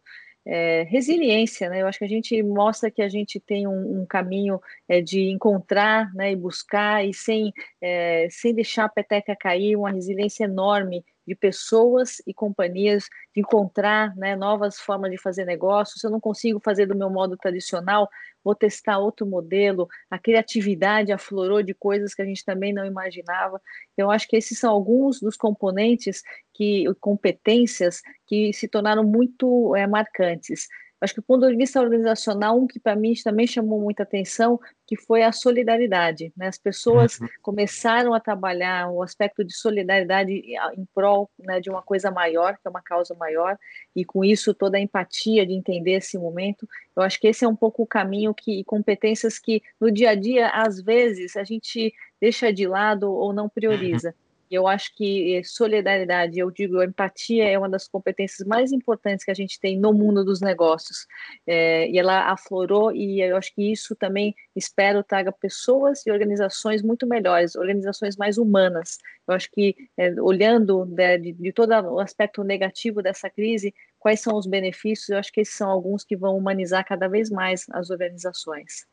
é, 0.51 0.83
resiliência, 0.89 1.69
né? 1.69 1.83
Eu 1.83 1.87
acho 1.87 1.99
que 1.99 2.05
a 2.05 2.09
gente 2.09 2.41
mostra 2.41 2.89
que 2.89 3.03
a 3.03 3.07
gente 3.07 3.39
tem 3.39 3.67
um, 3.67 4.01
um 4.01 4.05
caminho 4.05 4.59
é, 4.87 4.99
de 4.99 5.29
encontrar, 5.29 6.11
né, 6.15 6.31
e 6.31 6.35
buscar 6.35 7.05
e 7.05 7.13
sem 7.13 7.53
é, 7.79 8.27
sem 8.31 8.53
deixar 8.55 8.85
a 8.85 8.89
peteca 8.89 9.35
cair, 9.35 9.75
uma 9.75 9.91
resiliência 9.91 10.45
enorme 10.45 11.05
de 11.29 11.35
pessoas 11.35 12.15
e 12.25 12.33
companhias, 12.33 13.03
de 13.35 13.41
encontrar 13.41 14.15
né, 14.17 14.35
novas 14.35 14.79
formas 14.79 15.11
de 15.11 15.17
fazer 15.17 15.45
negócio. 15.45 15.99
Se 15.99 16.07
eu 16.07 16.09
não 16.09 16.19
consigo 16.19 16.59
fazer 16.59 16.87
do 16.87 16.95
meu 16.95 17.07
modo 17.07 17.37
tradicional, 17.37 18.09
vou 18.43 18.55
testar 18.55 18.97
outro 18.97 19.27
modelo. 19.27 19.87
A 20.09 20.17
criatividade 20.17 21.11
aflorou 21.11 21.61
de 21.61 21.75
coisas 21.75 22.15
que 22.15 22.23
a 22.23 22.25
gente 22.25 22.43
também 22.43 22.73
não 22.73 22.83
imaginava. 22.83 23.61
Então, 23.93 24.09
acho 24.09 24.27
que 24.27 24.35
esses 24.35 24.57
são 24.57 24.71
alguns 24.71 25.19
dos 25.19 25.37
componentes 25.37 26.23
que 26.51 26.85
competências 26.99 28.01
que 28.25 28.51
se 28.51 28.67
tornaram 28.67 29.03
muito 29.03 29.75
é, 29.75 29.85
marcantes. 29.85 30.67
Acho 31.01 31.13
que 31.13 31.21
do 31.21 31.25
ponto 31.25 31.47
de 31.47 31.55
vista 31.55 31.81
organizacional, 31.81 32.59
um 32.59 32.67
que 32.67 32.79
para 32.79 32.95
mim 32.95 33.13
também 33.23 33.47
chamou 33.47 33.79
muita 33.79 34.03
atenção, 34.03 34.59
que 34.85 34.97
foi 34.97 35.23
a 35.23 35.31
solidariedade. 35.31 36.33
Né? 36.35 36.47
As 36.47 36.57
pessoas 36.57 37.19
uhum. 37.19 37.27
começaram 37.41 38.13
a 38.13 38.19
trabalhar 38.19 38.89
o 38.89 39.01
aspecto 39.01 39.43
de 39.43 39.53
solidariedade 39.53 40.33
em 40.33 40.85
prol 40.93 41.29
né, 41.39 41.61
de 41.61 41.69
uma 41.69 41.81
coisa 41.81 42.11
maior, 42.11 42.57
que 42.57 42.67
é 42.67 42.69
uma 42.69 42.81
causa 42.81 43.15
maior, 43.15 43.57
e 43.95 44.03
com 44.03 44.25
isso 44.25 44.53
toda 44.53 44.77
a 44.77 44.81
empatia 44.81 45.45
de 45.45 45.53
entender 45.53 45.93
esse 45.93 46.17
momento. 46.17 46.67
Eu 46.95 47.03
acho 47.03 47.19
que 47.19 47.27
esse 47.27 47.45
é 47.45 47.47
um 47.47 47.55
pouco 47.55 47.83
o 47.83 47.87
caminho 47.87 48.33
que 48.33 48.63
competências 48.65 49.39
que 49.39 49.63
no 49.79 49.89
dia 49.89 50.11
a 50.11 50.15
dia 50.15 50.49
às 50.49 50.81
vezes 50.81 51.37
a 51.37 51.43
gente 51.43 51.93
deixa 52.19 52.51
de 52.51 52.67
lado 52.67 53.09
ou 53.09 53.31
não 53.31 53.47
prioriza. 53.47 54.09
Uhum. 54.09 54.28
Eu 54.49 54.67
acho 54.67 54.95
que 54.95 55.35
eh, 55.35 55.43
solidariedade, 55.43 56.39
eu 56.39 56.49
digo, 56.49 56.81
empatia 56.81 57.47
é 57.47 57.57
uma 57.57 57.69
das 57.69 57.87
competências 57.87 58.47
mais 58.47 58.71
importantes 58.71 59.23
que 59.23 59.31
a 59.31 59.33
gente 59.33 59.59
tem 59.59 59.79
no 59.79 59.93
mundo 59.93 60.25
dos 60.25 60.41
negócios. 60.41 61.05
É, 61.45 61.89
e 61.89 61.97
ela 61.99 62.31
aflorou, 62.31 62.91
e 62.91 63.21
eu 63.21 63.37
acho 63.37 63.53
que 63.53 63.71
isso 63.71 63.95
também 63.95 64.35
espero 64.55 65.03
traga 65.03 65.31
pessoas 65.31 66.05
e 66.05 66.11
organizações 66.11 66.81
muito 66.81 67.05
melhores, 67.07 67.55
organizações 67.55 68.17
mais 68.17 68.37
humanas. 68.37 68.97
Eu 69.27 69.35
acho 69.35 69.49
que, 69.51 69.75
é, 69.97 70.11
olhando 70.21 70.85
né, 70.85 71.17
de, 71.17 71.33
de 71.33 71.53
todo 71.53 71.71
o 71.71 71.99
aspecto 71.99 72.43
negativo 72.43 73.01
dessa 73.03 73.29
crise, 73.29 73.73
quais 73.99 74.21
são 74.21 74.35
os 74.37 74.47
benefícios, 74.47 75.09
eu 75.09 75.17
acho 75.17 75.31
que 75.31 75.41
esses 75.41 75.55
são 75.55 75.69
alguns 75.69 76.03
que 76.03 76.15
vão 76.17 76.35
humanizar 76.37 76.85
cada 76.85 77.07
vez 77.07 77.29
mais 77.29 77.65
as 77.71 77.89
organizações. 77.89 78.87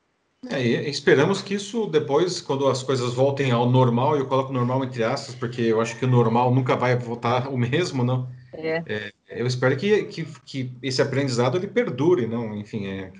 É, 0.51 0.89
esperamos 0.89 1.43
que 1.43 1.55
isso 1.55 1.87
depois, 1.87 2.41
quando 2.41 2.69
as 2.69 2.83
coisas 2.83 3.15
voltem 3.15 3.51
ao 3.51 3.69
normal, 3.69 4.17
eu 4.17 4.27
coloco 4.27 4.53
normal 4.53 4.85
entre 4.85 5.03
aspas, 5.03 5.35
porque 5.35 5.63
eu 5.63 5.81
acho 5.81 5.99
que 5.99 6.05
o 6.05 6.09
normal 6.09 6.55
nunca 6.55 6.77
vai 6.77 6.97
voltar 6.97 7.49
o 7.49 7.57
mesmo, 7.57 8.05
não? 8.05 8.29
É. 8.53 8.83
É, 8.87 9.13
eu 9.29 9.47
espero 9.47 9.77
que, 9.77 10.05
que, 10.05 10.25
que, 10.45 10.73
esse 10.83 11.03
aprendizado 11.03 11.57
ele 11.57 11.67
perdure, 11.67 12.27
não? 12.27 12.57
Enfim, 12.57 12.87
é, 12.87 13.13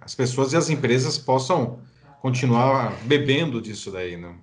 as 0.00 0.14
pessoas 0.14 0.52
e 0.52 0.56
as 0.56 0.70
empresas 0.70 1.18
possam 1.18 1.80
continuar 2.20 2.94
bebendo 3.04 3.60
disso 3.60 3.90
daí, 3.90 4.16
não? 4.16 4.36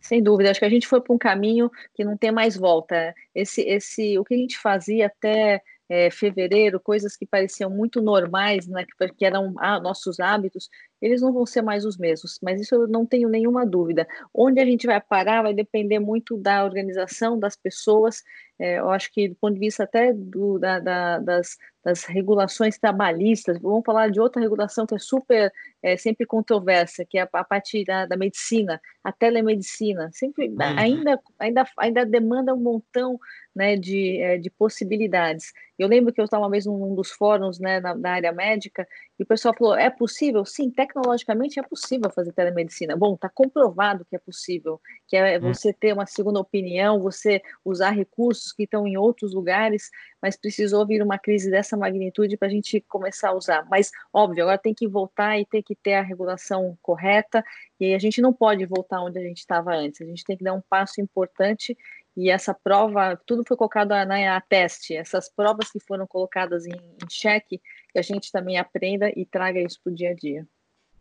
Sem 0.00 0.22
dúvida, 0.22 0.50
acho 0.50 0.60
que 0.60 0.66
a 0.66 0.70
gente 0.70 0.86
foi 0.86 1.00
para 1.00 1.14
um 1.14 1.18
caminho 1.18 1.70
que 1.94 2.04
não 2.04 2.16
tem 2.16 2.32
mais 2.32 2.56
volta. 2.56 3.14
Esse, 3.34 3.62
esse, 3.62 4.18
o 4.18 4.24
que 4.24 4.34
a 4.34 4.36
gente 4.36 4.58
fazia 4.58 5.06
até 5.06 5.62
é, 5.90 6.10
fevereiro, 6.10 6.78
coisas 6.78 7.16
que 7.16 7.26
pareciam 7.26 7.68
muito 7.68 8.00
normais, 8.00 8.66
né, 8.68 8.86
que, 9.18 9.24
eram 9.24 9.54
ah, 9.58 9.80
nossos 9.80 10.20
hábitos, 10.20 10.70
eles 11.00 11.22
não 11.22 11.32
vão 11.32 11.46
ser 11.46 11.62
mais 11.62 11.84
os 11.84 11.96
mesmos, 11.96 12.38
mas 12.42 12.60
isso 12.60 12.74
eu 12.74 12.86
não 12.86 13.06
tenho 13.06 13.28
nenhuma 13.28 13.64
dúvida. 13.64 14.06
Onde 14.34 14.60
a 14.60 14.64
gente 14.64 14.86
vai 14.86 15.00
parar 15.00 15.42
vai 15.42 15.54
depender 15.54 15.98
muito 15.98 16.36
da 16.36 16.64
organização, 16.64 17.38
das 17.38 17.56
pessoas. 17.56 18.22
É, 18.58 18.78
eu 18.78 18.90
acho 18.90 19.10
que, 19.10 19.28
do 19.28 19.34
ponto 19.36 19.54
de 19.54 19.60
vista 19.60 19.84
até 19.84 20.12
do, 20.12 20.58
da, 20.58 20.78
da, 20.78 21.18
das, 21.18 21.56
das, 21.82 22.04
regulações 22.04 22.78
trabalhistas, 22.78 23.58
vamos 23.58 23.82
falar 23.86 24.10
de 24.10 24.20
outra 24.20 24.42
regulação 24.42 24.84
que 24.84 24.94
é 24.94 24.98
super, 24.98 25.50
é, 25.82 25.96
sempre 25.96 26.26
controversa, 26.26 27.02
que 27.08 27.16
é 27.16 27.22
a, 27.22 27.28
a 27.32 27.44
parte 27.44 27.82
da, 27.86 28.04
da, 28.04 28.18
medicina, 28.18 28.78
a 29.02 29.10
telemedicina. 29.10 30.10
Sempre, 30.12 30.48
uhum. 30.48 30.56
ainda, 30.60 31.18
ainda, 31.38 31.64
ainda 31.78 32.04
demanda 32.04 32.54
um 32.54 32.60
montão 32.60 33.18
né, 33.54 33.76
de, 33.76 34.20
é, 34.20 34.36
de 34.36 34.50
possibilidades. 34.50 35.52
Eu 35.78 35.88
lembro 35.88 36.12
que 36.12 36.20
eu 36.20 36.26
estava 36.26 36.44
uma 36.44 36.50
vez 36.50 36.66
num 36.66 36.94
dos 36.94 37.10
fóruns 37.12 37.58
né, 37.58 37.80
na, 37.80 37.94
na 37.94 38.12
área 38.12 38.32
médica 38.32 38.86
e 39.20 39.22
o 39.22 39.26
pessoal 39.26 39.54
falou: 39.54 39.76
é 39.76 39.90
possível? 39.90 40.46
Sim, 40.46 40.70
tecnologicamente 40.70 41.60
é 41.60 41.62
possível 41.62 42.08
fazer 42.10 42.32
telemedicina. 42.32 42.96
Bom, 42.96 43.14
está 43.14 43.28
comprovado 43.28 44.02
que 44.06 44.16
é 44.16 44.18
possível, 44.18 44.80
que 45.06 45.14
é 45.14 45.38
hum. 45.38 45.52
você 45.52 45.74
ter 45.74 45.92
uma 45.92 46.06
segunda 46.06 46.40
opinião, 46.40 46.98
você 46.98 47.42
usar 47.62 47.90
recursos 47.90 48.50
que 48.50 48.62
estão 48.62 48.86
em 48.86 48.96
outros 48.96 49.34
lugares, 49.34 49.90
mas 50.22 50.38
precisou 50.38 50.86
vir 50.86 51.02
uma 51.02 51.18
crise 51.18 51.50
dessa 51.50 51.76
magnitude 51.76 52.38
para 52.38 52.48
a 52.48 52.50
gente 52.50 52.80
começar 52.88 53.28
a 53.28 53.34
usar. 53.34 53.66
Mas, 53.70 53.90
óbvio, 54.10 54.44
agora 54.44 54.56
tem 54.56 54.72
que 54.72 54.88
voltar 54.88 55.38
e 55.38 55.44
tem 55.44 55.62
que 55.62 55.76
ter 55.76 55.94
a 55.94 56.02
regulação 56.02 56.78
correta, 56.80 57.44
e 57.78 57.92
a 57.92 57.98
gente 57.98 58.22
não 58.22 58.32
pode 58.32 58.64
voltar 58.64 59.02
onde 59.02 59.18
a 59.18 59.22
gente 59.22 59.38
estava 59.38 59.74
antes, 59.74 60.00
a 60.00 60.06
gente 60.06 60.24
tem 60.24 60.34
que 60.34 60.44
dar 60.44 60.54
um 60.54 60.62
passo 60.62 60.98
importante 60.98 61.76
e 62.16 62.30
essa 62.30 62.52
prova, 62.52 63.20
tudo 63.26 63.44
foi 63.46 63.56
colocado 63.56 63.90
na 63.90 64.36
a 64.36 64.40
teste, 64.40 64.94
essas 64.94 65.28
provas 65.28 65.70
que 65.70 65.80
foram 65.80 66.06
colocadas 66.06 66.66
em, 66.66 66.72
em 66.72 67.10
xeque, 67.10 67.60
que 67.92 67.98
a 67.98 68.02
gente 68.02 68.32
também 68.32 68.58
aprenda 68.58 69.10
e 69.16 69.24
traga 69.24 69.60
isso 69.60 69.80
para 69.82 69.92
o 69.92 69.94
dia 69.94 70.10
a 70.10 70.14
dia. 70.14 70.46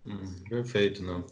Hum, 0.06 0.44
perfeito, 0.50 1.04
não. 1.04 1.26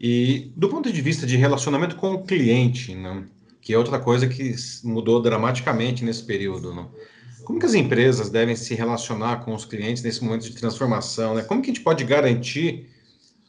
E 0.00 0.52
do 0.56 0.68
ponto 0.68 0.92
de 0.92 1.00
vista 1.00 1.26
de 1.26 1.36
relacionamento 1.36 1.96
com 1.96 2.12
o 2.12 2.24
cliente, 2.24 2.94
não? 2.94 3.26
que 3.64 3.72
é 3.72 3.78
outra 3.78 3.98
coisa 3.98 4.28
que 4.28 4.54
mudou 4.82 5.22
dramaticamente 5.22 6.04
nesse 6.04 6.22
período, 6.22 6.74
não? 6.74 6.90
Como 7.44 7.58
que 7.58 7.64
as 7.64 7.74
empresas 7.74 8.28
devem 8.28 8.54
se 8.54 8.74
relacionar 8.74 9.44
com 9.44 9.54
os 9.54 9.64
clientes 9.64 10.02
nesse 10.02 10.22
momento 10.22 10.42
de 10.42 10.54
transformação? 10.54 11.34
Né? 11.34 11.42
Como 11.42 11.62
que 11.62 11.70
a 11.70 11.72
gente 11.74 11.82
pode 11.82 12.04
garantir 12.04 12.90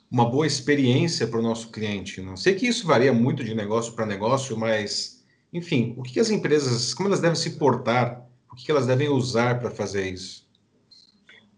uma 0.09 0.29
boa 0.29 0.47
experiência 0.47 1.27
para 1.27 1.39
o 1.39 1.41
nosso 1.41 1.69
cliente? 1.69 2.21
Não 2.21 2.37
sei 2.37 2.55
que 2.55 2.67
isso 2.67 2.87
varia 2.87 3.11
muito 3.11 3.43
de 3.43 3.53
negócio 3.53 3.93
para 3.93 4.05
negócio, 4.05 4.57
mas 4.57 5.14
enfim, 5.55 5.93
o 5.97 6.03
que 6.03 6.19
as 6.19 6.29
empresas, 6.29 6.93
como 6.93 7.07
elas 7.09 7.21
devem 7.21 7.35
se 7.35 7.51
portar, 7.51 8.27
o 8.51 8.55
que 8.55 8.69
elas 8.69 8.85
devem 8.85 9.09
usar 9.09 9.59
para 9.59 9.71
fazer 9.71 10.11
isso? 10.11 10.44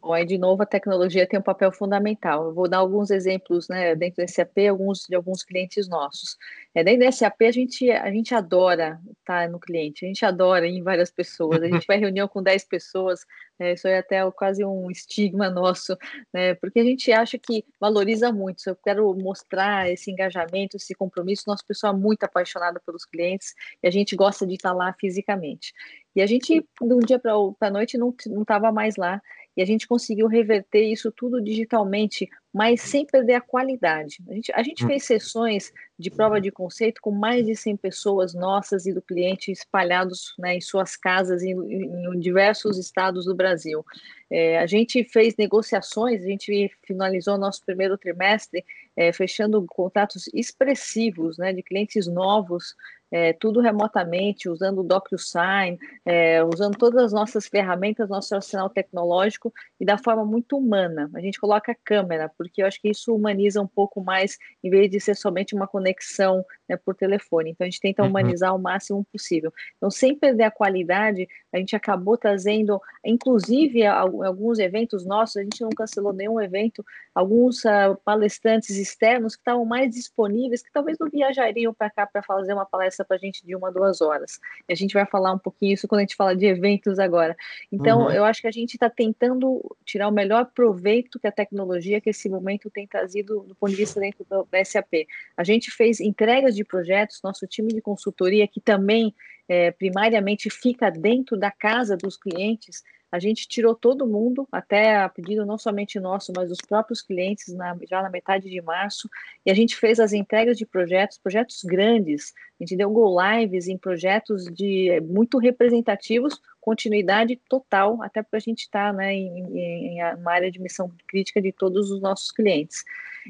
Bom, 0.08 0.14
aí 0.14 0.26
de 0.26 0.38
novo 0.38 0.64
a 0.64 0.66
tecnologia 0.66 1.28
tem 1.28 1.38
um 1.38 1.44
papel 1.44 1.70
fundamental. 1.70 2.46
Eu 2.46 2.54
vou 2.54 2.70
dar 2.70 2.78
alguns 2.78 3.12
exemplos, 3.12 3.68
né, 3.68 3.94
dentro 3.94 4.24
do 4.24 4.32
SAP, 4.32 4.58
alguns 4.70 5.02
de 5.02 5.14
alguns 5.14 5.44
clientes 5.44 5.90
nossos. 5.90 6.38
É, 6.74 6.82
dentro 6.82 7.06
do 7.06 7.12
SAP 7.12 7.42
a 7.42 7.52
gente 7.52 7.92
a 7.92 8.10
gente 8.10 8.34
adora 8.34 9.02
estar 9.20 9.50
no 9.50 9.60
cliente, 9.60 10.06
a 10.06 10.08
gente 10.08 10.24
adora 10.24 10.66
ir 10.66 10.78
em 10.78 10.82
várias 10.82 11.12
pessoas. 11.12 11.62
A 11.62 11.68
gente 11.68 11.86
vai 11.86 11.98
reunião 11.98 12.26
com 12.26 12.42
10 12.42 12.64
pessoas, 12.70 13.26
é, 13.60 13.74
isso 13.74 13.86
é 13.86 13.98
até 13.98 14.20
quase 14.32 14.64
um 14.64 14.90
estigma 14.90 15.50
nosso, 15.52 15.98
né, 16.34 16.56
porque 16.56 16.80
a 16.80 16.86
gente 16.86 17.12
acha 17.12 17.38
que 17.38 17.66
valoriza 17.78 18.32
muito. 18.32 18.62
Se 18.62 18.70
eu 18.70 18.78
quero 18.78 19.14
mostrar 19.14 19.92
esse 19.92 20.10
engajamento, 20.10 20.78
esse 20.78 20.96
compromisso, 20.96 21.44
nosso 21.48 21.66
pessoal 21.68 21.94
é 21.94 21.98
muito 21.98 22.24
apaixonado 22.24 22.80
pelos 22.86 23.04
clientes 23.04 23.54
e 23.84 23.88
a 23.90 23.92
gente 23.92 24.16
gosta 24.16 24.48
de 24.48 24.54
estar 24.54 24.72
lá 24.72 24.96
fisicamente. 24.98 25.74
E 26.16 26.22
a 26.22 26.26
gente, 26.26 26.66
de 26.82 26.94
um 26.94 27.00
dia 27.00 27.20
para 27.20 27.34
a 27.60 27.70
noite, 27.70 27.98
não 27.98 28.16
estava 28.42 28.72
mais 28.72 28.96
lá 28.96 29.22
e 29.58 29.62
a 29.62 29.66
gente 29.66 29.88
conseguiu 29.88 30.28
reverter 30.28 30.84
isso 30.84 31.12
tudo 31.12 31.42
digitalmente, 31.42 32.30
mas 32.54 32.80
sem 32.80 33.08
perder 33.08 33.34
a 33.34 33.42
qualidade. 33.42 34.20
A 34.30 34.34
gente, 34.34 34.52
a 34.54 34.62
gente 34.62 34.86
hum. 34.86 34.88
fez 34.88 35.04
sessões 35.04 35.74
de 35.98 36.12
prova 36.12 36.40
de 36.40 36.52
conceito 36.52 37.02
com 37.02 37.10
mais 37.10 37.44
de 37.44 37.56
100 37.56 37.78
pessoas 37.78 38.36
nossas 38.36 38.86
e 38.86 38.94
do 38.94 39.02
cliente 39.02 39.52
espalhados 39.52 40.36
né, 40.38 40.56
em 40.56 40.62
suas 40.62 40.96
casas 40.96 41.42
em, 41.42 41.54
em, 41.54 42.20
diversos 42.20 42.78
estados 42.78 43.26
do 43.26 43.34
Brasil. 43.34 43.84
É, 44.30 44.60
a 44.60 44.68
gente 44.68 45.04
fez 45.06 45.36
negociações, 45.36 46.22
a 46.22 46.28
gente 46.28 46.72
finalizou 46.86 47.36
nosso 47.36 47.66
primeiro 47.66 47.98
trimestre 47.98 48.64
é, 48.96 49.12
fechando 49.12 49.66
contratos 49.68 50.30
expressivos 50.36 51.40
né, 51.40 51.52
de 51.52 51.64
clientes 51.64 52.06
novos 52.06 52.76
é, 53.12 53.34
tudo 53.34 53.62
remotamente, 53.62 54.50
usando 54.50 54.80
o 54.80 54.84
DocuSign, 54.84 55.78
é, 56.06 56.44
usando 56.44 56.78
todas 56.78 57.06
as 57.06 57.14
nossas 57.14 57.48
ferramentas, 57.48 58.10
nosso 58.10 58.36
arsenal 58.36 58.70
tecnológico 58.70 59.54
e 59.80 59.86
da 59.86 59.98
forma 59.98 60.26
muito 60.26 60.58
humana. 60.58 61.10
A 61.14 61.22
gente 61.22 61.40
coloca 61.40 61.72
a 61.72 61.76
câmera, 61.76 62.30
porque 62.38 62.62
eu 62.62 62.68
acho 62.68 62.82
que 62.82 62.90
isso 62.90 63.16
humaniza 63.16 63.62
um 63.62 63.68
pouco 63.68 64.02
mais, 64.02 64.38
em 64.64 64.70
vez 64.70 64.90
de 64.90 65.00
ser 65.00 65.16
somente 65.16 65.56
uma 65.56 65.68
conexão 65.68 66.46
né, 66.68 66.76
por 66.78 66.96
telefone. 66.96 67.52
Então, 67.52 67.66
a 67.66 67.70
gente 67.70 67.80
tenta 67.80 68.04
uhum. 68.04 68.10
humanizar 68.10 68.56
o 68.56 68.60
máximo 68.60 69.06
possível. 69.06 69.54
Então, 69.78 69.90
sem 69.90 70.16
perder 70.16 70.44
a 70.44 70.52
qualidade, 70.52 71.28
a 71.54 71.58
gente 71.58 71.76
acabou 71.76 72.18
trazendo, 72.18 72.82
inclusive, 73.06 73.86
alguns 73.86 74.60
eventos 74.60 75.06
nossos, 75.06 75.38
a 75.38 75.44
gente 75.44 75.62
não 75.62 75.70
cancelou 75.70 76.14
nenhum 76.14 76.42
evento, 76.42 76.86
alguns 77.16 77.64
uh, 77.64 77.96
palestrantes 78.04 78.78
externos 78.78 79.36
que 79.36 79.42
estavam 79.42 79.66
mais 79.66 79.94
disponíveis, 79.94 80.62
que 80.62 80.72
talvez 80.72 80.98
não 81.00 81.10
viajariam 81.10 81.74
para 81.74 81.90
cá 81.90 82.06
para 82.06 82.22
fazer 82.22 82.54
uma 82.54 82.66
palestra 82.66 82.97
para 83.04 83.16
a 83.16 83.20
gente 83.20 83.46
de 83.46 83.56
uma, 83.56 83.72
duas 83.72 84.02
horas. 84.02 84.40
E 84.68 84.74
a 84.74 84.76
gente 84.76 84.94
vai 84.94 85.06
falar 85.06 85.34
um 85.34 85.38
pouquinho 85.40 85.74
isso 85.74 85.88
quando 85.88 86.00
a 86.00 86.04
gente 86.04 86.16
fala 86.16 86.36
de 86.36 86.46
eventos 86.46 87.00
agora. 87.00 87.36
Então, 87.72 88.04
uhum. 88.04 88.12
eu 88.12 88.24
acho 88.24 88.42
que 88.42 88.48
a 88.48 88.52
gente 88.52 88.74
está 88.74 88.90
tentando 88.90 89.64
tirar 89.86 90.08
o 90.08 90.12
melhor 90.12 90.46
proveito 90.54 91.20
que 91.20 91.28
a 91.28 91.32
tecnologia, 91.32 92.02
que 92.02 92.10
esse 92.10 92.30
momento 92.30 92.70
tem 92.70 92.88
trazido 92.88 93.42
do 93.42 93.56
ponto 93.56 93.72
de 93.72 93.78
vista 93.78 94.00
dentro 94.00 94.26
do 94.30 94.48
SAP. 94.66 95.08
A 95.36 95.44
gente 95.44 95.72
fez 95.72 96.00
entregas 96.00 96.56
de 96.56 96.64
projetos, 96.64 97.22
nosso 97.24 97.46
time 97.48 97.74
de 97.74 97.82
consultoria, 97.82 98.48
que 98.48 98.60
também 98.60 99.14
é, 99.48 99.72
primariamente 99.72 100.50
fica 100.50 100.90
dentro 100.90 101.38
da 101.38 101.52
casa 101.52 101.96
dos 101.96 102.18
clientes, 102.18 102.84
a 103.18 103.20
gente 103.20 103.48
tirou 103.48 103.74
todo 103.74 104.06
mundo, 104.06 104.48
até 104.52 104.98
a 104.98 105.10
pedido 105.10 105.46
não 105.46 105.58
somente 105.58 106.00
nosso, 106.00 106.32
mas 106.36 106.50
dos 106.50 106.60
próprios 106.60 107.02
clientes, 107.02 107.54
na, 107.54 107.76
já 107.90 108.02
na 108.02 108.10
metade 108.10 108.48
de 108.48 108.62
março, 108.62 109.10
e 109.44 109.50
a 109.50 109.56
gente 109.56 109.76
fez 109.76 110.00
as 110.00 110.14
entregas 110.14 110.56
de 110.56 110.66
projetos, 110.66 111.18
projetos 111.18 111.64
grandes, 111.64 112.34
a 112.60 112.64
gente 112.64 112.78
deu 112.78 112.90
go 112.92 113.18
lives 113.20 113.68
em 113.68 113.78
projetos 113.78 114.46
de 114.46 115.02
muito 115.02 115.40
representativos, 115.40 116.40
continuidade 116.62 117.36
total, 117.50 118.02
até 118.04 118.22
para 118.22 118.38
a 118.38 118.42
gente 118.42 118.62
estar 118.62 118.92
tá, 118.92 118.94
né, 118.94 119.14
em, 119.14 119.40
em, 119.40 119.98
em 119.98 120.16
uma 120.16 120.32
área 120.32 120.52
de 120.52 120.62
missão 120.62 120.92
crítica 121.08 121.42
de 121.42 121.52
todos 121.52 121.90
os 121.90 122.00
nossos 122.00 122.32
clientes. 122.32 122.84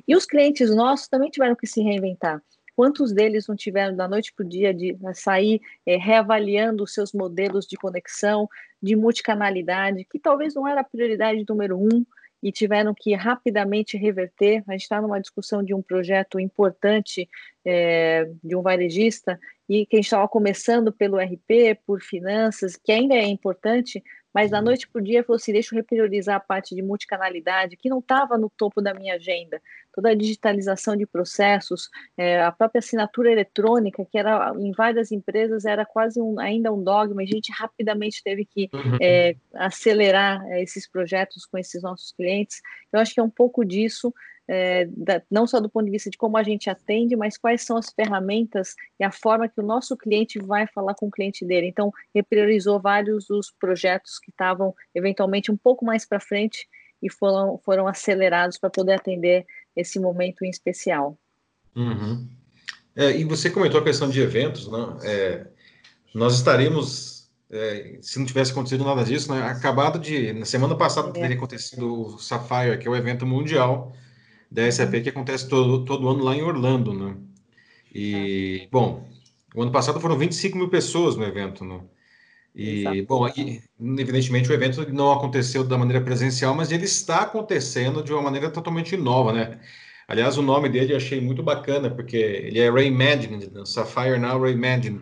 E 0.05 0.15
os 0.15 0.25
clientes 0.25 0.69
nossos 0.75 1.07
também 1.07 1.29
tiveram 1.29 1.55
que 1.55 1.65
se 1.65 1.81
reinventar. 1.81 2.41
Quantos 2.77 3.11
deles 3.11 3.47
não 3.47 3.55
tiveram 3.55 3.95
da 3.95 4.07
noite 4.07 4.31
para 4.31 4.45
o 4.45 4.47
dia 4.47 4.71
de 4.71 4.95
sair 5.15 5.59
é, 5.83 5.97
reavaliando 5.97 6.83
os 6.83 6.93
seus 6.93 7.11
modelos 7.11 7.65
de 7.65 7.75
conexão, 7.75 8.47
de 8.79 8.95
multicanalidade, 8.95 10.05
que 10.05 10.19
talvez 10.19 10.53
não 10.53 10.67
era 10.67 10.81
a 10.81 10.83
prioridade 10.83 11.43
número 11.49 11.75
um, 11.75 12.05
e 12.41 12.51
tiveram 12.51 12.93
que 12.93 13.15
rapidamente 13.15 13.97
reverter. 13.97 14.63
A 14.67 14.73
gente 14.73 14.83
está 14.83 15.01
numa 15.01 15.19
discussão 15.19 15.63
de 15.63 15.73
um 15.73 15.81
projeto 15.81 16.39
importante 16.39 17.27
é, 17.65 18.29
de 18.43 18.55
um 18.55 18.61
varejista 18.61 19.39
e 19.67 19.83
que 19.87 19.95
a 19.95 19.97
gente 19.97 20.05
estava 20.05 20.27
começando 20.27 20.93
pelo 20.93 21.17
RP, 21.17 21.79
por 21.83 21.99
finanças, 21.99 22.75
que 22.75 22.91
ainda 22.91 23.15
é 23.15 23.25
importante, 23.25 24.03
mas 24.37 24.51
da 24.51 24.61
noite 24.61 24.87
para 24.87 24.99
o 24.99 25.03
dia 25.03 25.23
falou 25.23 25.37
assim: 25.37 25.51
deixa 25.51 25.73
eu 25.73 25.77
repriorizar 25.77 26.35
a 26.35 26.39
parte 26.39 26.75
de 26.75 26.83
multicanalidade, 26.83 27.75
que 27.75 27.89
não 27.89 27.97
estava 27.97 28.37
no 28.37 28.51
topo 28.51 28.79
da 28.79 28.93
minha 28.93 29.15
agenda. 29.15 29.59
Toda 29.91 30.11
a 30.11 30.13
digitalização 30.13 30.95
de 30.95 31.07
processos, 31.07 31.89
é, 32.15 32.39
a 32.43 32.51
própria 32.51 32.77
assinatura 32.77 33.31
eletrônica, 33.31 34.05
que 34.05 34.15
era 34.15 34.53
em 34.59 34.71
várias 34.73 35.11
empresas 35.11 35.65
era 35.65 35.83
quase 35.83 36.21
um, 36.21 36.39
ainda 36.39 36.71
um 36.71 36.83
dogma, 36.83 37.23
a 37.23 37.25
gente 37.25 37.51
rapidamente 37.51 38.21
teve 38.23 38.45
que 38.45 38.69
uhum. 38.71 38.97
é, 39.01 39.35
acelerar 39.55 40.45
é, 40.51 40.61
esses 40.61 40.87
projetos 40.87 41.43
com 41.47 41.57
esses 41.57 41.81
nossos 41.81 42.11
clientes. 42.11 42.61
Eu 42.93 42.99
acho 42.99 43.15
que 43.15 43.19
é 43.19 43.23
um 43.23 43.31
pouco 43.31 43.65
disso 43.65 44.13
é, 44.47 44.85
da, 44.85 45.21
não 45.29 45.45
só 45.45 45.59
do 45.59 45.69
ponto 45.69 45.85
de 45.85 45.91
vista 45.91 46.09
de 46.09 46.17
como 46.17 46.37
a 46.37 46.43
gente 46.43 46.69
atende, 46.69 47.15
mas 47.15 47.37
quais 47.37 47.63
são 47.63 47.77
as 47.77 47.89
ferramentas 47.89 48.75
e 48.99 49.03
a 49.03 49.11
forma 49.11 49.49
que 49.49 49.59
o 49.59 49.65
nosso 49.65 49.97
cliente 49.97 50.39
vai 50.39 50.65
falar 50.67 50.95
com 50.95 51.07
o 51.07 51.11
cliente 51.11 51.45
dele. 51.45 51.67
Então, 51.67 51.91
repriorizou 52.15 52.79
vários 52.79 53.27
dos 53.27 53.51
projetos 53.59 54.19
que 54.19 54.31
estavam 54.31 54.73
eventualmente 54.95 55.51
um 55.51 55.57
pouco 55.57 55.85
mais 55.85 56.05
para 56.05 56.19
frente 56.19 56.67
e 57.01 57.11
foram, 57.11 57.59
foram 57.63 57.87
acelerados 57.87 58.57
para 58.57 58.69
poder 58.69 58.93
atender 58.93 59.45
esse 59.75 59.99
momento 59.99 60.43
em 60.43 60.49
especial. 60.49 61.17
Uhum. 61.75 62.27
É, 62.95 63.11
e 63.11 63.23
você 63.23 63.49
comentou 63.49 63.79
a 63.79 63.83
questão 63.83 64.09
de 64.09 64.19
eventos, 64.19 64.71
né? 64.71 64.97
É, 65.03 65.47
nós 66.15 66.35
estaremos, 66.35 67.29
é, 67.51 67.99
se 68.01 68.17
não 68.17 68.25
tivesse 68.25 68.51
acontecido 68.51 68.83
nada 68.83 69.03
disso, 69.03 69.31
né? 69.31 69.43
acabado 69.43 69.99
de, 69.99 70.33
na 70.33 70.45
semana 70.45 70.75
passada, 70.75 71.09
é. 71.09 71.11
teria 71.11 71.37
acontecido 71.37 72.15
o 72.15 72.17
Sapphire, 72.17 72.79
que 72.79 72.87
é 72.87 72.89
o 72.89 72.95
evento 72.95 73.23
mundial 73.23 73.93
da 74.49 74.71
SAP 74.71 75.01
que 75.01 75.09
acontece 75.09 75.47
todo, 75.47 75.85
todo 75.85 76.07
ano 76.09 76.23
lá 76.23 76.35
em 76.35 76.41
Orlando, 76.41 76.93
né? 76.93 77.15
E, 77.93 78.67
bom, 78.71 79.07
o 79.55 79.61
ano 79.61 79.71
passado 79.71 79.99
foram 79.99 80.17
25 80.17 80.57
mil 80.57 80.69
pessoas 80.69 81.15
no 81.15 81.23
evento, 81.23 81.65
né? 81.65 81.81
E, 82.55 82.81
Exato. 82.81 83.05
bom, 83.05 83.25
aí, 83.25 83.61
evidentemente 83.79 84.49
o 84.49 84.53
evento 84.53 84.91
não 84.91 85.11
aconteceu 85.11 85.63
da 85.63 85.77
maneira 85.77 86.03
presencial, 86.03 86.55
mas 86.55 86.71
ele 86.71 86.85
está 86.85 87.21
acontecendo 87.21 88.03
de 88.03 88.11
uma 88.11 88.21
maneira 88.21 88.49
totalmente 88.49 88.97
nova, 88.97 89.31
né? 89.31 89.59
Aliás, 90.07 90.37
o 90.37 90.41
nome 90.41 90.69
dele 90.69 90.93
eu 90.93 90.97
achei 90.97 91.19
muito 91.19 91.43
bacana, 91.43 91.89
porque 91.89 92.15
ele 92.15 92.59
é 92.59 92.71
reimagined, 92.71 93.51
né? 93.51 93.65
Sapphire 93.65 94.17
Now 94.17 94.41
Reimagined. 94.41 95.01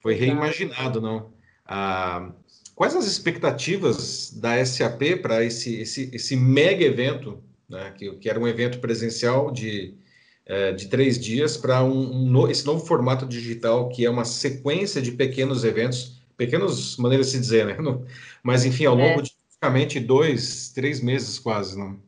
Foi 0.00 0.14
reimaginado, 0.14 1.00
não? 1.00 1.32
Ah, 1.64 2.32
quais 2.74 2.94
as 2.94 3.06
expectativas 3.06 4.32
da 4.32 4.62
SAP 4.64 5.22
para 5.22 5.42
esse, 5.44 5.80
esse, 5.80 6.10
esse 6.12 6.36
mega 6.36 6.84
evento 6.84 7.42
né, 7.68 7.92
que, 7.96 8.10
que, 8.16 8.28
era 8.28 8.38
um 8.38 8.46
evento 8.46 8.78
presencial 8.78 9.50
de, 9.50 9.94
é, 10.46 10.72
de 10.72 10.88
três 10.88 11.18
dias 11.18 11.56
para 11.56 11.82
um, 11.82 12.30
um, 12.30 12.50
esse 12.50 12.64
novo 12.66 12.84
formato 12.84 13.26
digital, 13.26 13.88
que 13.88 14.04
é 14.04 14.10
uma 14.10 14.24
sequência 14.24 15.00
de 15.00 15.12
pequenos 15.12 15.64
eventos, 15.64 16.22
pequenas 16.36 16.96
maneiras 16.96 17.26
de 17.26 17.32
se 17.32 17.40
dizer, 17.40 17.66
né? 17.66 17.76
Mas, 18.42 18.64
enfim, 18.64 18.84
ao 18.84 18.94
longo 18.94 19.20
é. 19.20 19.22
de 19.22 19.32
praticamente 19.64 19.98
dois, 20.00 20.70
três 20.70 21.00
meses 21.00 21.38
quase, 21.38 21.78
não? 21.78 21.98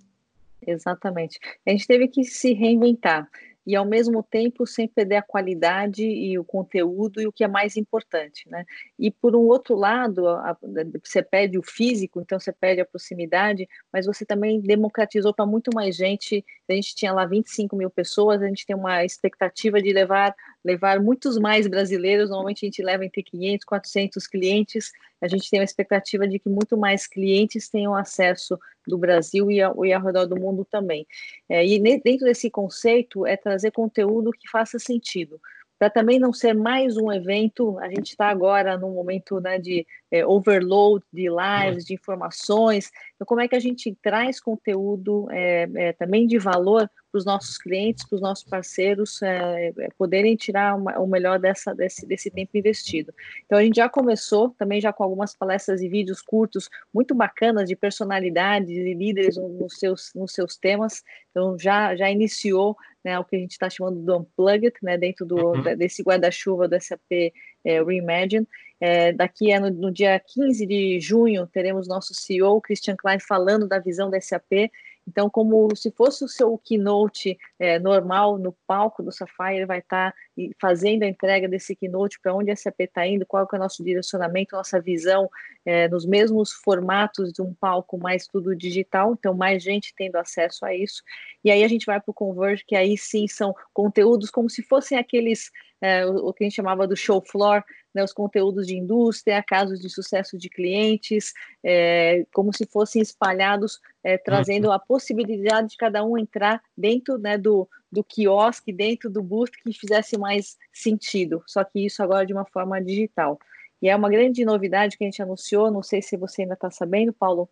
Exatamente. 0.67 1.39
A 1.67 1.71
gente 1.71 1.87
teve 1.87 2.09
que 2.09 2.25
se 2.25 2.53
reinventar 2.53 3.29
e 3.67 3.75
ao 3.75 3.85
mesmo 3.85 4.23
tempo 4.23 4.67
sem 4.67 4.87
perder 4.87 5.17
a 5.17 5.23
qualidade 5.23 6.05
e 6.05 6.39
o 6.39 6.45
conteúdo 6.45 7.21
e 7.21 7.27
o 7.27 7.33
que 7.33 7.43
é 7.43 7.49
mais 7.49 7.77
importante, 7.77 8.49
né? 8.49 8.65
E 8.99 9.11
por 9.11 9.35
um 9.35 9.47
outro 9.47 9.75
lado, 9.75 10.29
a, 10.29 10.57
você 11.03 11.23
pede 11.23 11.59
o 11.59 11.63
físico, 11.63 12.21
então 12.21 12.39
você 12.39 12.53
pede 12.53 12.81
a 12.81 12.87
proximidade, 12.87 13.69
mas 13.93 14.07
você 14.07 14.25
também 14.25 14.61
democratizou 14.61 15.35
para 15.35 15.45
muito 15.45 15.71
mais 15.75 15.97
gente. 15.97 16.45
A 16.69 16.73
gente 16.73 16.95
tinha 16.95 17.13
lá 17.13 17.27
25 17.27 17.75
mil 17.75 17.91
pessoas, 17.91 18.41
a 18.41 18.47
gente 18.47 18.65
tem 18.65 18.77
uma 18.77 19.05
expectativa 19.05 19.83
de 19.83 19.93
levar 19.93 20.35
levar 20.65 21.01
muitos 21.01 21.39
mais 21.39 21.67
brasileiros. 21.67 22.29
Normalmente 22.29 22.65
a 22.65 22.69
gente 22.69 22.83
leva 22.83 23.05
entre 23.05 23.23
500, 23.23 23.65
400 23.65 24.27
clientes. 24.27 24.93
A 25.21 25.29
gente 25.29 25.49
tem 25.49 25.61
uma 25.61 25.65
expectativa 25.65 26.27
de 26.27 26.39
que 26.39 26.49
muito 26.49 26.77
mais 26.77 27.07
clientes 27.07 27.69
tenham 27.69 27.95
acesso 27.95 28.59
do 28.87 28.99
Brasil 28.99 29.51
e, 29.51 29.61
ao, 29.61 29.85
e 29.85 29.93
ao 29.93 30.03
redor 30.03 30.27
do 30.27 30.39
mundo 30.39 30.65
também. 30.65 31.07
É, 31.49 31.67
e 31.67 31.79
dentro 31.79 32.27
desse 32.27 32.51
conceito 32.51 33.27
é 33.27 33.37
trazer 33.37 33.71
conteúdo 33.71 34.31
que 34.31 34.49
faça 34.49 34.79
sentido 34.79 35.41
para 35.79 35.91
também 35.91 36.19
não 36.19 36.33
ser 36.33 36.55
mais 36.55 36.97
um 36.97 37.13
evento, 37.13 37.79
a 37.79 37.89
gente 37.89 38.11
está 38.11 38.29
agora 38.29 38.79
num 38.79 38.95
momento 38.95 39.41
né, 39.41 39.59
de 39.59 39.87
é, 40.11 40.25
overload 40.25 41.05
de 41.13 41.27
lives, 41.29 41.85
de 41.85 41.95
informações. 41.95 42.91
Então, 43.15 43.27
como 43.27 43.41
é 43.41 43.49
que 43.49 43.57
a 43.57 43.61
gente 43.61 43.97
traz 44.03 44.41
conteúdo 44.41 45.27
é, 45.31 45.69
é, 45.75 45.93
também 45.93 46.27
de 46.27 46.39
valor 46.39 46.89
para 47.11 47.19
os 47.19 47.25
nossos 47.25 47.59
clientes, 47.59 48.07
para 48.09 48.17
os 48.17 48.23
nossos 48.23 48.45
parceiros 48.45 49.21
é, 49.23 49.73
é, 49.79 49.89
poderem 49.99 50.35
tirar 50.37 50.77
uma, 50.77 50.99
o 50.99 51.07
melhor 51.07 51.39
dessa, 51.39 51.75
desse, 51.75 52.07
desse 52.07 52.31
tempo 52.31 52.57
investido. 52.57 53.13
Então, 53.45 53.59
a 53.59 53.63
gente 53.63 53.77
já 53.77 53.89
começou 53.89 54.51
também 54.59 54.81
já 54.81 54.93
com 54.93 55.03
algumas 55.03 55.37
palestras 55.37 55.83
e 55.83 55.89
vídeos 55.89 56.23
curtos 56.23 56.71
muito 56.93 57.15
bacanas 57.15 57.69
de 57.69 57.77
personalidades 57.77 58.71
e 58.71 58.95
líderes 58.95 59.37
nos 59.37 59.79
seus, 59.79 60.13
nos 60.15 60.33
seus 60.33 60.57
temas. 60.57 61.03
Então, 61.31 61.59
já, 61.59 61.95
já 61.95 62.11
iniciou 62.11 62.77
né, 63.07 63.17
o 63.21 63.25
que 63.25 63.37
a 63.37 63.39
gente 63.39 63.53
está 63.53 63.71
chamando 63.71 64.03
do 64.03 64.19
Unplugged, 64.19 64.75
né, 64.83 64.99
dentro 64.99 65.25
do, 65.25 65.37
uhum. 65.37 65.77
desse 65.77 66.03
guarda-chuva 66.03 66.67
do 66.67 66.81
SAP 66.81 67.33
é, 67.65 67.81
Reimagine. 67.81 68.49
É, 68.81 69.13
daqui 69.13 69.53
é 69.53 69.61
no, 69.61 69.71
no, 69.71 69.93
dia 69.93 70.19
15 70.19 70.67
de 70.67 70.99
junho, 70.99 71.47
teremos 71.47 71.87
nosso 71.87 72.13
CEO, 72.13 72.61
Christian 72.61 72.97
Klein, 72.97 73.21
falando 73.21 73.69
da 73.69 73.79
visão 73.79 74.11
da 74.11 74.21
SAP 74.21 74.69
então, 75.07 75.31
como 75.31 75.75
se 75.77 75.91
fosse 75.93 76.25
o 76.25 76.29
seu 76.29 76.59
keynote 76.59 77.39
é, 77.59 77.79
normal 77.79 78.39
no 78.39 78.53
palco 78.67 79.03
do 79.03 79.13
Sapphire, 79.13 79.57
ele 79.57 79.67
vai 79.67 79.79
estar 79.79 80.11
tá 80.11 80.17
fazendo 80.61 81.05
a 81.05 81.07
entrega 81.07 81.49
desse 81.49 81.77
keynote 81.77 82.19
para 82.21 82.35
onde 82.35 82.51
a 82.51 82.57
SAP 82.57 82.81
está 82.81 83.07
indo, 83.07 83.25
qual 83.25 83.49
é 83.51 83.57
o 83.57 83.59
nosso 83.59 83.85
direcionamento, 83.85 84.57
nossa 84.57 84.81
visão, 84.81 85.31
é, 85.65 85.89
nos 85.89 86.05
mesmos 86.05 86.53
formatos 86.53 87.33
de 87.33 87.41
um 87.41 87.55
palco, 87.55 87.97
mais 87.97 88.27
tudo 88.27 88.55
digital, 88.57 89.13
então 89.13 89.33
mais 89.33 89.63
gente 89.63 89.95
tendo 89.97 90.17
acesso 90.17 90.67
a 90.67 90.75
isso. 90.75 91.03
E 91.45 91.51
aí 91.51 91.63
a 91.63 91.69
gente 91.69 91.87
vai 91.87 92.01
para 92.01 92.11
o 92.11 92.15
Converge, 92.15 92.65
que 92.67 92.75
aí 92.75 92.99
sim 92.99 93.29
são 93.29 93.55
conteúdos 93.73 94.31
como 94.31 94.51
se 94.51 94.63
fossem 94.63 94.99
aqueles, 94.99 95.53
é, 95.81 96.07
o, 96.07 96.29
o 96.29 96.33
que 96.33 96.45
a 96.45 96.47
gente 96.47 96.57
chamava 96.57 96.87
do 96.87 96.97
show 96.97 97.23
floor, 97.23 97.63
né, 97.95 98.05
os 98.05 98.13
conteúdos 98.13 98.67
de 98.67 98.77
indústria, 98.77 99.43
casos 99.43 99.81
de 99.81 99.89
sucesso 99.89 100.37
de 100.37 100.51
clientes, 100.51 101.33
é, 101.65 102.27
como 102.33 102.53
se 102.53 102.67
fossem 102.67 103.01
espalhados, 103.01 103.81
é, 104.05 104.19
trazendo 104.19 104.71
a 104.71 104.79
possibilidade 104.79 105.71
de 105.71 105.77
cada 105.77 106.05
um 106.05 106.19
entrar 106.19 106.63
dentro 106.77 107.17
né, 107.19 107.39
do, 107.39 107.69
do 107.91 108.05
quiosque, 108.05 108.73
dentro 108.73 109.09
do 109.09 109.23
booth 109.23 109.53
que 109.63 109.73
fizesse 109.73 110.19
mais 110.19 110.57
sentido, 110.73 111.43
só 111.47 111.65
que 111.65 111.87
isso 111.87 112.03
agora 112.03 112.27
de 112.27 112.35
uma 112.35 112.45
forma 112.45 112.83
digital. 112.83 113.39
E 113.81 113.89
é 113.89 113.97
uma 113.97 114.11
grande 114.11 114.45
novidade 114.45 114.97
que 114.97 115.05
a 115.05 115.07
gente 115.07 115.23
anunciou, 115.23 115.71
não 115.71 115.83
sei 115.83 116.03
se 116.03 116.17
você 116.17 116.43
ainda 116.43 116.55
está 116.55 116.71
sabendo, 116.71 117.13
Paulo, 117.13 117.49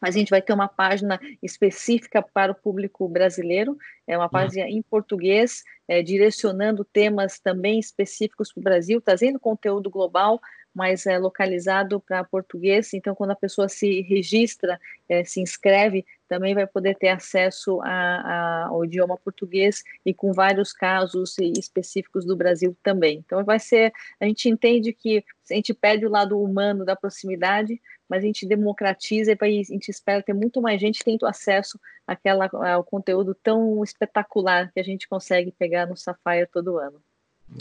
mas 0.00 0.14
a 0.14 0.18
gente 0.18 0.30
vai 0.30 0.40
ter 0.40 0.52
uma 0.52 0.68
página 0.68 1.20
específica 1.42 2.22
para 2.22 2.52
o 2.52 2.54
público 2.54 3.08
brasileiro, 3.08 3.76
é 4.06 4.16
uma 4.16 4.28
página 4.28 4.68
em 4.68 4.82
português, 4.82 5.62
é, 5.86 6.02
direcionando 6.02 6.84
temas 6.84 7.38
também 7.38 7.78
específicos 7.78 8.52
para 8.52 8.60
o 8.60 8.64
Brasil, 8.64 9.00
trazendo 9.00 9.38
conteúdo 9.38 9.90
global, 9.90 10.40
mas 10.74 11.06
é 11.06 11.18
localizado 11.18 12.00
para 12.00 12.24
português. 12.24 12.92
Então, 12.94 13.14
quando 13.14 13.32
a 13.32 13.36
pessoa 13.36 13.68
se 13.68 14.02
registra, 14.02 14.80
é, 15.08 15.24
se 15.24 15.40
inscreve, 15.40 16.06
também 16.28 16.54
vai 16.54 16.66
poder 16.66 16.96
ter 16.96 17.08
acesso 17.08 17.80
a, 17.82 17.88
a, 17.90 18.66
ao 18.68 18.84
idioma 18.84 19.16
português 19.16 19.82
e 20.06 20.14
com 20.14 20.32
vários 20.32 20.72
casos 20.72 21.36
específicos 21.38 22.24
do 22.24 22.36
Brasil 22.36 22.76
também. 22.82 23.18
Então, 23.24 23.44
vai 23.44 23.58
ser. 23.58 23.92
A 24.20 24.26
gente 24.26 24.48
entende 24.48 24.92
que 24.92 25.24
a 25.50 25.54
gente 25.54 25.74
perde 25.74 26.06
o 26.06 26.10
lado 26.10 26.40
humano 26.40 26.84
da 26.84 26.94
proximidade, 26.94 27.80
mas 28.08 28.22
a 28.22 28.26
gente 28.26 28.46
democratiza 28.46 29.32
e 29.32 29.38
a 29.40 29.62
gente 29.62 29.88
espera 29.88 30.22
ter 30.22 30.32
muito 30.32 30.62
mais 30.62 30.80
gente 30.80 31.02
tendo 31.04 31.26
acesso 31.26 31.78
àquela, 32.06 32.48
ao 32.72 32.84
conteúdo 32.84 33.34
tão 33.34 33.82
espetacular 33.82 34.70
que 34.72 34.80
a 34.80 34.84
gente 34.84 35.08
consegue 35.08 35.52
pegar 35.52 35.86
no 35.86 35.96
Sapphire 35.96 36.48
todo 36.52 36.78
ano. 36.78 37.02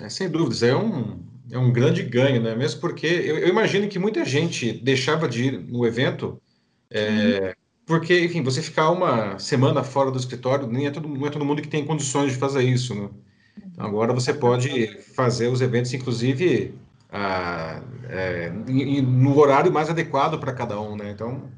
É, 0.02 0.10
sem 0.10 0.30
dúvidas, 0.30 0.62
é 0.62 0.76
um, 0.76 1.19
é 1.51 1.57
um 1.57 1.71
grande 1.71 2.03
ganho, 2.03 2.41
né? 2.41 2.55
Mesmo 2.55 2.79
porque 2.79 3.07
eu, 3.07 3.38
eu 3.38 3.47
imagino 3.47 3.88
que 3.88 3.99
muita 3.99 4.23
gente 4.25 4.71
deixava 4.73 5.27
de 5.27 5.45
ir 5.45 5.59
no 5.59 5.85
evento, 5.85 6.41
é, 6.89 7.55
porque, 7.85 8.23
enfim, 8.23 8.43
você 8.43 8.62
ficar 8.62 8.91
uma 8.91 9.39
semana 9.39 9.83
fora 9.83 10.12
do 10.12 10.17
escritório, 10.17 10.67
nem 10.67 10.88
é 10.88 10.91
todo, 10.91 11.07
não 11.07 11.25
é 11.25 11.29
todo 11.29 11.45
mundo 11.45 11.62
que 11.62 11.67
tem 11.67 11.85
condições 11.85 12.31
de 12.31 12.38
fazer 12.38 12.63
isso, 12.63 12.93
né? 12.93 13.09
Então, 13.57 13.85
agora 13.85 14.13
você 14.13 14.33
pode 14.33 15.01
fazer 15.15 15.47
os 15.47 15.62
eventos, 15.62 15.93
inclusive, 15.93 16.75
ah, 17.12 17.81
é, 18.07 18.49
no 18.49 19.38
horário 19.38 19.71
mais 19.71 19.89
adequado 19.89 20.39
para 20.39 20.53
cada 20.53 20.79
um, 20.79 20.95
né? 20.95 21.12
Então, 21.12 21.49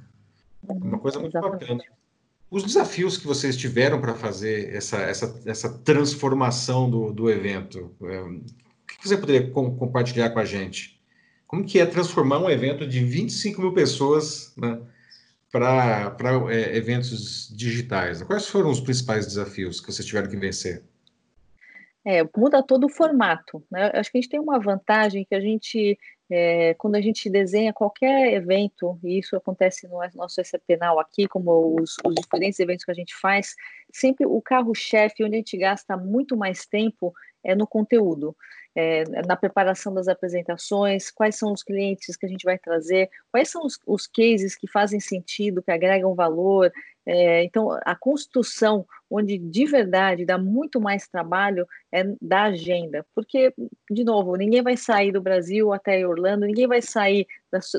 é 0.70 0.74
uma 0.74 1.00
coisa 1.00 1.20
muito 1.20 1.38
Exatamente. 1.38 1.62
bacana. 1.62 1.84
os 2.50 2.64
desafios 2.64 3.18
que 3.18 3.28
vocês 3.28 3.58
tiveram 3.58 4.00
para 4.00 4.14
fazer 4.14 4.74
essa, 4.74 4.98
essa, 4.98 5.42
essa 5.46 5.70
transformação 5.80 6.90
do, 6.90 7.12
do 7.12 7.30
evento. 7.30 7.92
Que 9.02 9.08
você 9.08 9.18
poderia 9.18 9.50
com, 9.50 9.76
compartilhar 9.76 10.30
com 10.30 10.38
a 10.38 10.46
gente? 10.46 11.02
Como 11.48 11.66
que 11.66 11.80
é 11.80 11.86
transformar 11.88 12.38
um 12.38 12.50
evento 12.50 12.88
de 12.88 13.04
25 13.04 13.60
mil 13.60 13.74
pessoas 13.74 14.54
né, 14.56 14.80
para 15.52 16.16
é, 16.52 16.78
eventos 16.78 17.52
digitais? 17.54 18.22
Quais 18.22 18.48
foram 18.48 18.70
os 18.70 18.80
principais 18.80 19.26
desafios 19.26 19.82
que 19.82 19.92
vocês 19.92 20.08
tiveram 20.08 20.30
que 20.30 20.38
vencer? 20.38 20.84
É, 22.06 22.24
muda 22.38 22.62
todo 22.62 22.86
o 22.86 22.90
formato. 22.90 23.64
Né? 23.72 23.92
Acho 23.94 24.12
que 24.12 24.20
a 24.20 24.22
gente 24.22 24.30
tem 24.30 24.40
uma 24.40 24.60
vantagem 24.60 25.26
que 25.26 25.34
a 25.34 25.42
gente, 25.42 25.98
é, 26.30 26.76
quando 26.76 26.96
a 26.96 27.02
gente 27.02 27.28
desenha 27.28 27.74
qualquer 27.74 28.34
evento, 28.34 29.00
e 29.04 29.18
isso 29.18 29.36
acontece 29.36 29.88
no 29.88 30.00
nosso 30.16 30.44
SAPenal 30.44 31.00
aqui, 31.00 31.28
como 31.28 31.76
os, 31.80 31.96
os, 32.06 32.16
diferentes 32.16 32.60
eventos 32.60 32.86
que 32.86 32.92
a 32.92 32.96
gente 32.96 33.16
faz, 33.16 33.56
sempre 33.92 34.28
o 34.28 34.40
carro-chefe, 34.42 35.24
onde 35.24 35.36
a 35.36 35.38
gente 35.38 35.58
gasta 35.58 35.98
muito 35.98 36.38
mais 36.38 36.68
tempo, 36.68 37.14
é 37.44 37.56
no 37.56 37.66
conteúdo. 37.68 38.36
É, 38.74 39.04
na 39.28 39.36
preparação 39.36 39.94
das 39.94 40.08
apresentações, 40.08 41.12
quais 41.12 41.36
são 41.36 41.52
os 41.52 41.62
clientes 41.62 42.16
que 42.16 42.26
a 42.26 42.30
gente 42.30 42.46
vai 42.46 42.58
trazer, 42.58 43.10
quais 43.30 43.50
são 43.50 43.66
os, 43.66 43.78
os 43.86 44.08
cases 44.08 44.56
que 44.56 44.66
fazem 44.66 45.00
sentido, 45.00 45.62
que 45.62 45.72
agregam 45.72 46.16
valor, 46.16 46.72
é, 47.14 47.44
então, 47.44 47.78
a 47.84 47.94
construção, 47.94 48.86
onde 49.10 49.38
de 49.38 49.66
verdade 49.66 50.26
dá 50.26 50.38
muito 50.38 50.80
mais 50.80 51.10
trabalho, 51.10 51.68
é 51.92 52.06
da 52.22 52.44
agenda. 52.44 53.06
Porque, 53.14 53.54
de 53.90 54.06
novo, 54.06 54.38
ninguém 54.38 54.62
vai 54.62 54.78
sair 54.78 55.12
do 55.12 55.20
Brasil 55.20 55.74
até 55.74 56.08
Orlando, 56.08 56.46
ninguém 56.46 56.68
vai 56.68 56.82
sair 56.82 57.28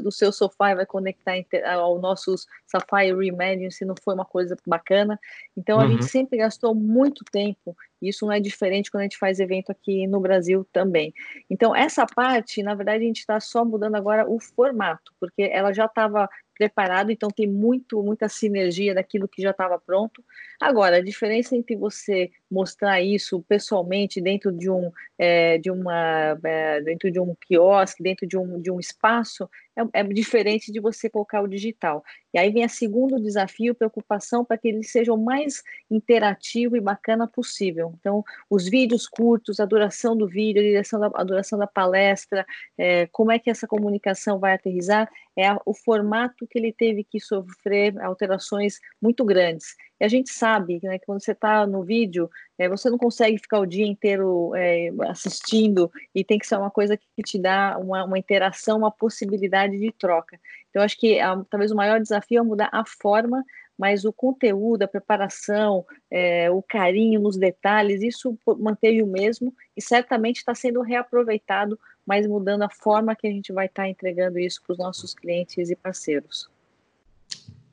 do 0.03 0.13
seu 0.13 0.31
sofá 0.31 0.73
e 0.73 0.75
vai 0.75 0.85
conectar 0.85 1.33
ao 1.65 1.99
nosso 1.99 2.35
Safari 2.67 3.15
Reimagine 3.15 3.73
se 3.73 3.87
não 3.87 3.95
for 4.05 4.13
uma 4.13 4.27
coisa 4.27 4.55
bacana. 4.67 5.19
Então, 5.57 5.81
a 5.81 5.85
uhum. 5.85 5.93
gente 5.93 6.05
sempre 6.05 6.37
gastou 6.37 6.75
muito 6.75 7.25
tempo. 7.25 7.75
E 8.03 8.11
isso 8.11 8.27
não 8.27 8.35
é 8.35 8.41
diferente 8.41 8.91
quando 8.91 9.01
a 9.01 9.05
gente 9.05 9.17
faz 9.17 9.41
evento 9.41 9.73
aqui 9.73 10.07
no 10.07 10.21
Brasil 10.21 10.69
também. 10.75 11.15
Então, 11.49 11.75
essa 11.75 12.05
parte, 12.05 12.63
na 12.63 12.75
verdade, 12.75 13.03
a 13.03 13.07
gente 13.07 13.21
está 13.21 13.41
só 13.41 13.65
mudando 13.65 13.95
agora 13.95 14.29
o 14.29 14.39
formato, 14.39 15.11
porque 15.19 15.49
ela 15.51 15.73
já 15.73 15.87
estava 15.87 16.29
preparado, 16.57 17.11
então 17.11 17.31
tem 17.31 17.47
muito, 17.47 18.03
muita 18.03 18.29
sinergia 18.29 18.95
daquilo 18.95 19.29
que 19.29 19.43
já 19.43 19.51
estava 19.51 19.79
pronto. 19.79 20.25
Agora, 20.61 20.97
a 20.97 21.03
diferença 21.03 21.57
entre 21.57 21.77
você 21.77 22.31
mostrar 22.51 23.01
isso 23.01 23.43
pessoalmente 23.49 24.21
dentro 24.21 24.53
de 24.53 24.71
um, 24.71 24.91
é, 25.19 25.59
de 25.59 25.71
uma, 25.71 26.39
é, 26.45 26.81
dentro 26.83 27.11
de 27.11 27.19
um 27.19 27.35
quiosque, 27.35 28.03
dentro 28.03 28.27
de 28.27 28.37
um, 28.37 28.61
de 28.61 28.71
um 28.71 28.79
espaço, 28.79 29.49
é, 29.77 30.01
é, 30.01 30.05
diferente 30.05 30.71
de 30.71 30.81
você 30.81 31.09
colocar 31.09 31.41
o 31.41 31.49
digital. 31.49 32.05
E 32.33 32.39
aí 32.39 32.51
vem 32.51 32.65
a 32.65 32.69
segundo 32.69 33.21
desafio, 33.21 33.75
preocupação 33.75 34.45
para 34.45 34.59
que 34.59 34.69
ele 34.69 34.83
seja 34.83 35.13
o 35.13 35.17
mais 35.17 35.63
interativo 35.91 36.77
e 36.77 36.81
bacana 36.81 37.27
possível. 37.27 37.95
Então, 37.99 38.23
os 38.51 38.69
vídeos 38.69 39.09
curtos, 39.09 39.61
a 39.61 39.65
duração 39.65 40.17
do 40.17 40.27
vídeo, 40.27 40.61
a, 40.61 40.65
direção 40.65 41.01
da, 41.01 41.11
a 41.15 41.25
duração 41.25 41.59
da 41.59 41.67
palestra, 41.67 42.47
é, 42.77 43.07
como 43.07 43.33
é 43.33 43.39
que 43.39 43.51
essa 43.51 43.67
comunicação 43.67 44.39
vai 44.39 44.55
aterrizar, 44.55 45.11
é 45.37 45.47
a, 45.47 45.59
o 45.65 45.73
formato 45.75 46.47
que 46.47 46.59
ele 46.59 46.73
teve 46.73 47.03
que 47.05 47.19
sofrer 47.19 47.99
alterações 48.01 48.79
muito 49.01 49.25
grandes. 49.25 49.75
E 50.03 50.05
a 50.05 50.09
gente 50.09 50.33
sabe 50.33 50.81
né, 50.83 50.99
que 50.99 51.07
quando 51.07 51.23
você 51.23 51.31
está 51.31 51.65
no 51.65 51.85
vídeo, 51.85 52.29
é, 52.59 52.69
você 52.69 52.91
não 52.91 52.99
consegue 52.99 53.39
ficar 53.39 53.61
o 53.61 53.67
dia 53.67 53.87
inteiro 53.87 54.53
é, 54.57 54.91
assistindo 55.09 55.89
e 56.13 56.25
tem 56.25 56.41
que 56.41 56.47
ser 56.47 56.57
uma 56.57 56.73
coisa 56.73 56.97
que 56.97 57.23
te 57.23 57.39
dá 57.39 57.79
uma, 57.79 58.05
uma 58.05 58.19
interação, 58.19 58.79
uma 58.79 58.91
possibilidade 58.91 59.79
de 59.79 59.93
troca. 59.93 60.41
Então, 60.69 60.83
acho 60.83 60.99
que 60.99 61.21
a, 61.21 61.41
talvez 61.49 61.71
o 61.71 61.77
maior 61.77 62.01
desafio 62.01 62.41
é 62.41 62.43
mudar 62.43 62.69
a 62.73 62.85
forma 62.85 63.45
mas 63.79 64.05
o 64.05 64.13
conteúdo, 64.13 64.83
a 64.83 64.89
preparação, 64.89 65.85
é, 66.11 66.49
o 66.51 66.63
carinho 66.63 67.21
nos 67.21 67.37
detalhes, 67.37 68.03
isso 68.03 68.39
manteve 68.59 69.03
o 69.03 69.07
mesmo 69.07 69.53
e 69.77 69.83
certamente 69.83 70.37
está 70.37 70.55
sendo 70.55 70.83
reaproveitado, 70.83 71.77
mas 72.07 72.27
mudando 72.27 72.63
a 72.63 72.69
forma 72.69 73.17
que 73.17 73.27
a 73.27 73.31
gente 73.31 73.53
vai 73.53 73.67
estar 73.67 73.85
tá 73.85 73.89
entregando 73.89 74.39
isso 74.39 74.63
para 74.63 74.73
os 74.73 74.79
nossos 74.79 75.15
clientes 75.15 75.71
e 75.71 75.75
parceiros. 75.75 76.49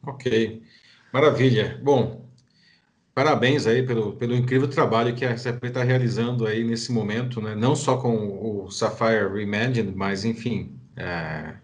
Ok, 0.01 0.63
maravilha. 1.11 1.79
Bom, 1.83 2.29
parabéns 3.13 3.67
aí 3.67 3.83
pelo, 3.83 4.13
pelo 4.13 4.35
incrível 4.35 4.67
trabalho 4.67 5.15
que 5.15 5.25
a 5.25 5.37
SAP 5.37 5.63
está 5.65 5.83
realizando 5.83 6.45
aí 6.45 6.63
nesse 6.63 6.91
momento, 6.91 7.41
né? 7.41 7.55
não 7.55 7.75
só 7.75 7.97
com 7.97 8.65
o 8.65 8.71
Sapphire 8.71 9.27
Reimagined, 9.33 9.93
mas 9.95 10.25
enfim, 10.25 10.79
é, 10.95 11.55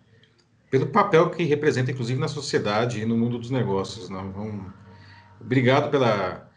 pelo 0.70 0.88
papel 0.88 1.30
que 1.30 1.44
representa, 1.44 1.92
inclusive, 1.92 2.20
na 2.20 2.28
sociedade 2.28 3.02
e 3.02 3.06
no 3.06 3.18
mundo 3.18 3.38
dos 3.38 3.50
negócios. 3.50 4.10
Né? 4.10 4.22
Então, 4.30 4.74
obrigado 5.40 5.90
pela, 5.90 6.50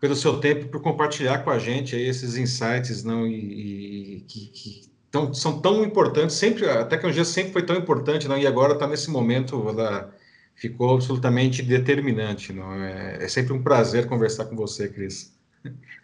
pelo 0.00 0.14
seu 0.14 0.38
tempo, 0.38 0.68
por 0.68 0.82
compartilhar 0.82 1.38
com 1.38 1.50
a 1.50 1.58
gente 1.58 1.96
aí 1.96 2.06
esses 2.06 2.36
insights 2.36 3.02
não, 3.04 3.26
e, 3.26 4.16
e 4.16 4.20
que, 4.28 4.46
que 4.48 4.82
tão, 5.10 5.32
são 5.32 5.60
tão 5.60 5.82
importantes. 5.82 6.36
Sempre, 6.36 6.68
a 6.68 6.84
tecnologia 6.84 7.24
sempre 7.24 7.52
foi 7.52 7.62
tão 7.62 7.76
importante 7.76 8.28
não, 8.28 8.36
e 8.36 8.46
agora 8.46 8.74
está 8.74 8.86
nesse 8.86 9.10
momento, 9.10 9.66
ela 9.68 10.12
ficou 10.54 10.94
absolutamente 10.94 11.62
determinante. 11.62 12.52
Não? 12.52 12.72
É, 12.74 13.24
é 13.24 13.28
sempre 13.28 13.52
um 13.52 13.62
prazer 13.62 14.06
conversar 14.06 14.46
com 14.46 14.56
você, 14.56 14.88
Cris. 14.88 15.34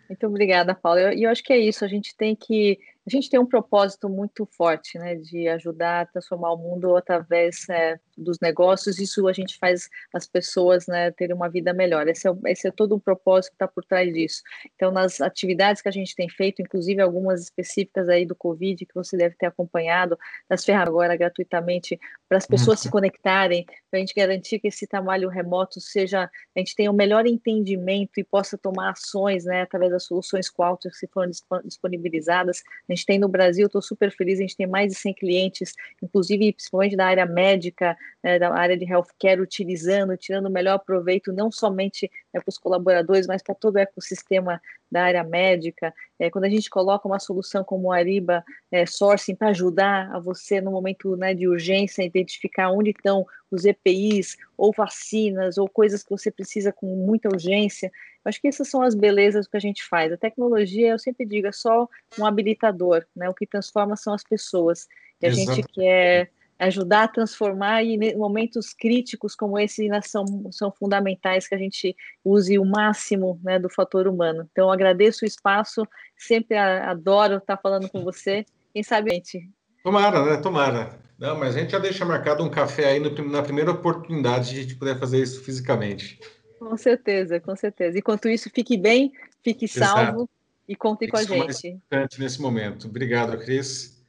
Muito 0.08 0.26
obrigada, 0.26 0.74
Paulo. 0.74 0.98
E 0.98 1.04
eu, 1.04 1.12
eu, 1.12 1.30
acho 1.30 1.42
que 1.42 1.52
é 1.52 1.58
isso. 1.58 1.84
A 1.84 1.88
gente 1.88 2.16
tem 2.16 2.34
que 2.34 2.78
a 3.16 3.20
gente 3.20 3.30
tem 3.30 3.38
um 3.38 3.46
propósito 3.46 4.08
muito 4.08 4.44
forte, 4.46 4.98
né, 4.98 5.14
de 5.14 5.48
ajudar 5.48 6.02
a 6.02 6.06
transformar 6.06 6.52
o 6.52 6.56
mundo 6.56 6.96
através 6.96 7.68
é, 7.68 7.98
dos 8.16 8.38
negócios. 8.40 8.98
Isso 8.98 9.26
a 9.28 9.32
gente 9.32 9.56
faz 9.58 9.88
as 10.12 10.26
pessoas, 10.26 10.86
né, 10.86 11.10
terem 11.12 11.34
uma 11.34 11.48
vida 11.48 11.72
melhor. 11.72 12.08
Esse 12.08 12.28
é, 12.28 12.32
esse 12.46 12.68
é 12.68 12.70
todo 12.70 12.96
o 12.96 13.00
propósito 13.00 13.52
que 13.52 13.56
está 13.56 13.68
por 13.68 13.84
trás 13.84 14.12
disso. 14.12 14.42
Então, 14.74 14.90
nas 14.90 15.20
atividades 15.20 15.80
que 15.80 15.88
a 15.88 15.92
gente 15.92 16.14
tem 16.14 16.28
feito, 16.28 16.60
inclusive 16.60 17.00
algumas 17.00 17.42
específicas 17.42 18.08
aí 18.08 18.26
do 18.26 18.34
Covid 18.34 18.84
que 18.84 18.94
você 18.94 19.16
deve 19.16 19.36
ter 19.36 19.46
acompanhado, 19.46 20.18
das 20.48 20.64
ferramentas 20.64 20.80
agora 20.80 21.16
gratuitamente 21.16 21.98
para 22.28 22.38
as 22.38 22.46
pessoas 22.46 22.78
uhum. 22.78 22.82
se 22.84 22.90
conectarem, 22.90 23.64
para 23.90 23.98
a 23.98 24.00
gente 24.00 24.14
garantir 24.14 24.58
que 24.58 24.68
esse 24.68 24.86
trabalho 24.86 25.28
remoto 25.28 25.80
seja, 25.80 26.24
a 26.24 26.58
gente 26.58 26.74
tenha 26.74 26.90
o 26.90 26.94
um 26.94 26.96
melhor 26.96 27.26
entendimento 27.26 28.18
e 28.18 28.24
possa 28.24 28.56
tomar 28.56 28.90
ações, 28.90 29.44
né, 29.44 29.62
através 29.62 29.90
das 29.90 30.04
soluções 30.04 30.50
Qualtrics 30.50 31.00
que 31.00 31.06
foram 31.08 31.30
disponibilizadas. 31.64 32.62
A 32.88 32.92
gente 32.92 32.99
tem 33.04 33.18
no 33.18 33.28
Brasil, 33.28 33.66
estou 33.66 33.82
super 33.82 34.10
feliz, 34.10 34.38
a 34.38 34.42
gente 34.42 34.56
tem 34.56 34.66
mais 34.66 34.92
de 34.92 34.98
100 34.98 35.14
clientes, 35.14 35.74
inclusive 36.02 36.52
principalmente 36.52 36.96
da 36.96 37.06
área 37.06 37.26
médica, 37.26 37.96
né, 38.22 38.38
da 38.38 38.52
área 38.52 38.76
de 38.76 38.84
healthcare, 38.84 39.40
utilizando, 39.40 40.16
tirando 40.16 40.46
o 40.46 40.50
melhor 40.50 40.78
proveito, 40.78 41.32
não 41.32 41.50
somente 41.50 42.10
né, 42.32 42.40
para 42.40 42.48
os 42.48 42.58
colaboradores, 42.58 43.26
mas 43.26 43.42
para 43.42 43.54
todo 43.54 43.76
o 43.76 43.78
ecossistema 43.78 44.60
da 44.90 45.04
área 45.04 45.24
médica. 45.24 45.94
É, 46.18 46.30
quando 46.30 46.44
a 46.44 46.48
gente 46.48 46.68
coloca 46.68 47.06
uma 47.06 47.18
solução 47.18 47.62
como 47.62 47.88
o 47.88 47.92
Ariba 47.92 48.44
é, 48.70 48.86
Sourcing 48.86 49.34
para 49.34 49.48
ajudar 49.48 50.10
a 50.14 50.18
você 50.18 50.60
no 50.60 50.70
momento 50.70 51.16
né, 51.16 51.34
de 51.34 51.46
urgência, 51.46 52.02
identificar 52.02 52.70
onde 52.70 52.90
estão 52.90 53.26
os 53.50 53.64
EPIs, 53.64 54.36
ou 54.56 54.72
vacinas, 54.72 55.58
ou 55.58 55.68
coisas 55.68 56.02
que 56.02 56.10
você 56.10 56.30
precisa 56.30 56.72
com 56.72 56.86
muita 56.94 57.28
urgência. 57.28 57.90
Eu 58.24 58.28
acho 58.28 58.40
que 58.40 58.48
essas 58.48 58.68
são 58.68 58.82
as 58.82 58.94
belezas 58.94 59.48
que 59.48 59.56
a 59.56 59.60
gente 59.60 59.84
faz. 59.84 60.12
A 60.12 60.16
tecnologia, 60.16 60.90
eu 60.90 60.98
sempre 60.98 61.26
digo, 61.26 61.48
é 61.48 61.52
só 61.52 61.88
um 62.18 62.26
habilitador, 62.26 63.04
né? 63.14 63.28
O 63.28 63.34
que 63.34 63.46
transforma 63.46 63.96
são 63.96 64.14
as 64.14 64.22
pessoas. 64.22 64.86
E 65.20 65.26
a 65.26 65.30
Exato. 65.30 65.56
gente 65.56 65.68
quer 65.68 66.30
ajudar 66.60 67.04
a 67.04 67.08
transformar 67.08 67.82
e 67.82 68.14
momentos 68.14 68.74
críticos 68.74 69.34
como 69.34 69.58
esse 69.58 69.88
são, 70.02 70.24
são 70.52 70.70
fundamentais 70.70 71.48
que 71.48 71.54
a 71.54 71.58
gente 71.58 71.96
use 72.24 72.58
o 72.58 72.64
máximo 72.64 73.40
né, 73.42 73.58
do 73.58 73.70
fator 73.70 74.06
humano. 74.06 74.46
Então, 74.52 74.70
agradeço 74.70 75.24
o 75.24 75.28
espaço, 75.28 75.82
sempre 76.16 76.56
adoro 76.56 77.36
estar 77.36 77.56
falando 77.56 77.88
com 77.88 78.04
você. 78.04 78.44
Quem 78.72 78.82
sabe, 78.82 79.10
gente. 79.10 79.50
Tomara, 79.82 80.24
né? 80.24 80.36
Tomara. 80.36 81.00
Não, 81.18 81.38
mas 81.38 81.56
a 81.56 81.60
gente 81.60 81.72
já 81.72 81.78
deixa 81.78 82.04
marcado 82.04 82.44
um 82.44 82.50
café 82.50 82.90
aí 82.90 83.00
no, 83.00 83.10
na 83.30 83.42
primeira 83.42 83.70
oportunidade 83.70 84.50
de 84.50 84.58
a 84.58 84.62
gente 84.62 84.74
poder 84.76 84.98
fazer 84.98 85.22
isso 85.22 85.42
fisicamente. 85.42 86.18
Com 86.58 86.76
certeza, 86.76 87.40
com 87.40 87.56
certeza. 87.56 87.98
Enquanto 87.98 88.28
isso, 88.28 88.50
fique 88.54 88.76
bem, 88.76 89.12
fique 89.42 89.66
salvo 89.66 90.02
Exato. 90.02 90.30
e 90.68 90.76
conte 90.76 91.08
com 91.08 91.16
a 91.16 91.22
gente. 91.22 91.38
Mais 91.38 91.64
importante 91.64 92.20
nesse 92.20 92.40
momento. 92.40 92.86
Obrigado, 92.86 93.38
Cris. 93.38 93.99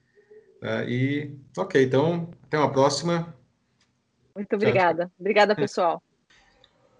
Uh, 0.61 0.87
e, 0.87 1.35
ok, 1.57 1.83
então, 1.83 2.29
até 2.45 2.57
uma 2.57 2.71
próxima. 2.71 3.35
Muito 4.35 4.55
obrigada. 4.55 5.05
Tchau. 5.05 5.11
Obrigada, 5.19 5.55
pessoal. 5.55 6.01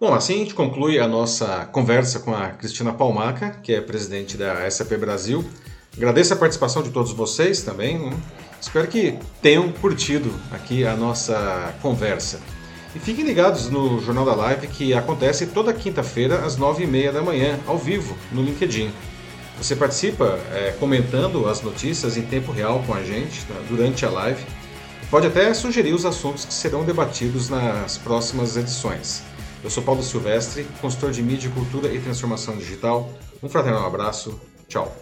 Bom, 0.00 0.12
assim 0.12 0.34
a 0.34 0.38
gente 0.38 0.54
conclui 0.54 0.98
a 0.98 1.06
nossa 1.06 1.64
conversa 1.66 2.18
com 2.18 2.34
a 2.34 2.50
Cristina 2.50 2.92
Palmaca, 2.92 3.50
que 3.62 3.72
é 3.72 3.80
presidente 3.80 4.36
da 4.36 4.68
SAP 4.68 4.98
Brasil. 4.98 5.44
Agradeço 5.96 6.34
a 6.34 6.36
participação 6.36 6.82
de 6.82 6.90
todos 6.90 7.12
vocês 7.12 7.62
também. 7.62 7.98
Né? 7.98 8.10
Espero 8.60 8.88
que 8.88 9.16
tenham 9.40 9.70
curtido 9.70 10.34
aqui 10.50 10.84
a 10.84 10.96
nossa 10.96 11.72
conversa. 11.80 12.40
E 12.96 12.98
fiquem 12.98 13.24
ligados 13.24 13.70
no 13.70 14.00
Jornal 14.00 14.24
da 14.24 14.34
Live 14.34 14.66
que 14.66 14.92
acontece 14.92 15.46
toda 15.46 15.72
quinta-feira 15.72 16.44
às 16.44 16.56
nove 16.56 16.82
e 16.82 16.86
meia 16.86 17.12
da 17.12 17.22
manhã, 17.22 17.58
ao 17.66 17.78
vivo, 17.78 18.16
no 18.32 18.42
LinkedIn. 18.42 18.90
Você 19.58 19.76
participa 19.76 20.38
é, 20.52 20.72
comentando 20.72 21.48
as 21.48 21.62
notícias 21.62 22.16
em 22.16 22.22
tempo 22.22 22.50
real 22.52 22.82
com 22.86 22.94
a 22.94 23.02
gente 23.02 23.40
né, 23.48 23.56
durante 23.68 24.04
a 24.04 24.10
live. 24.10 24.44
Pode 25.10 25.26
até 25.26 25.52
sugerir 25.52 25.92
os 25.92 26.06
assuntos 26.06 26.44
que 26.44 26.54
serão 26.54 26.84
debatidos 26.84 27.48
nas 27.48 27.98
próximas 27.98 28.56
edições. 28.56 29.22
Eu 29.62 29.70
sou 29.70 29.82
Paulo 29.82 30.02
Silvestre, 30.02 30.66
consultor 30.80 31.12
de 31.12 31.22
mídia, 31.22 31.50
cultura 31.50 31.92
e 31.92 32.00
transformação 32.00 32.56
digital. 32.56 33.10
Um 33.42 33.48
fraternal 33.48 33.86
abraço. 33.86 34.40
Tchau. 34.68 34.92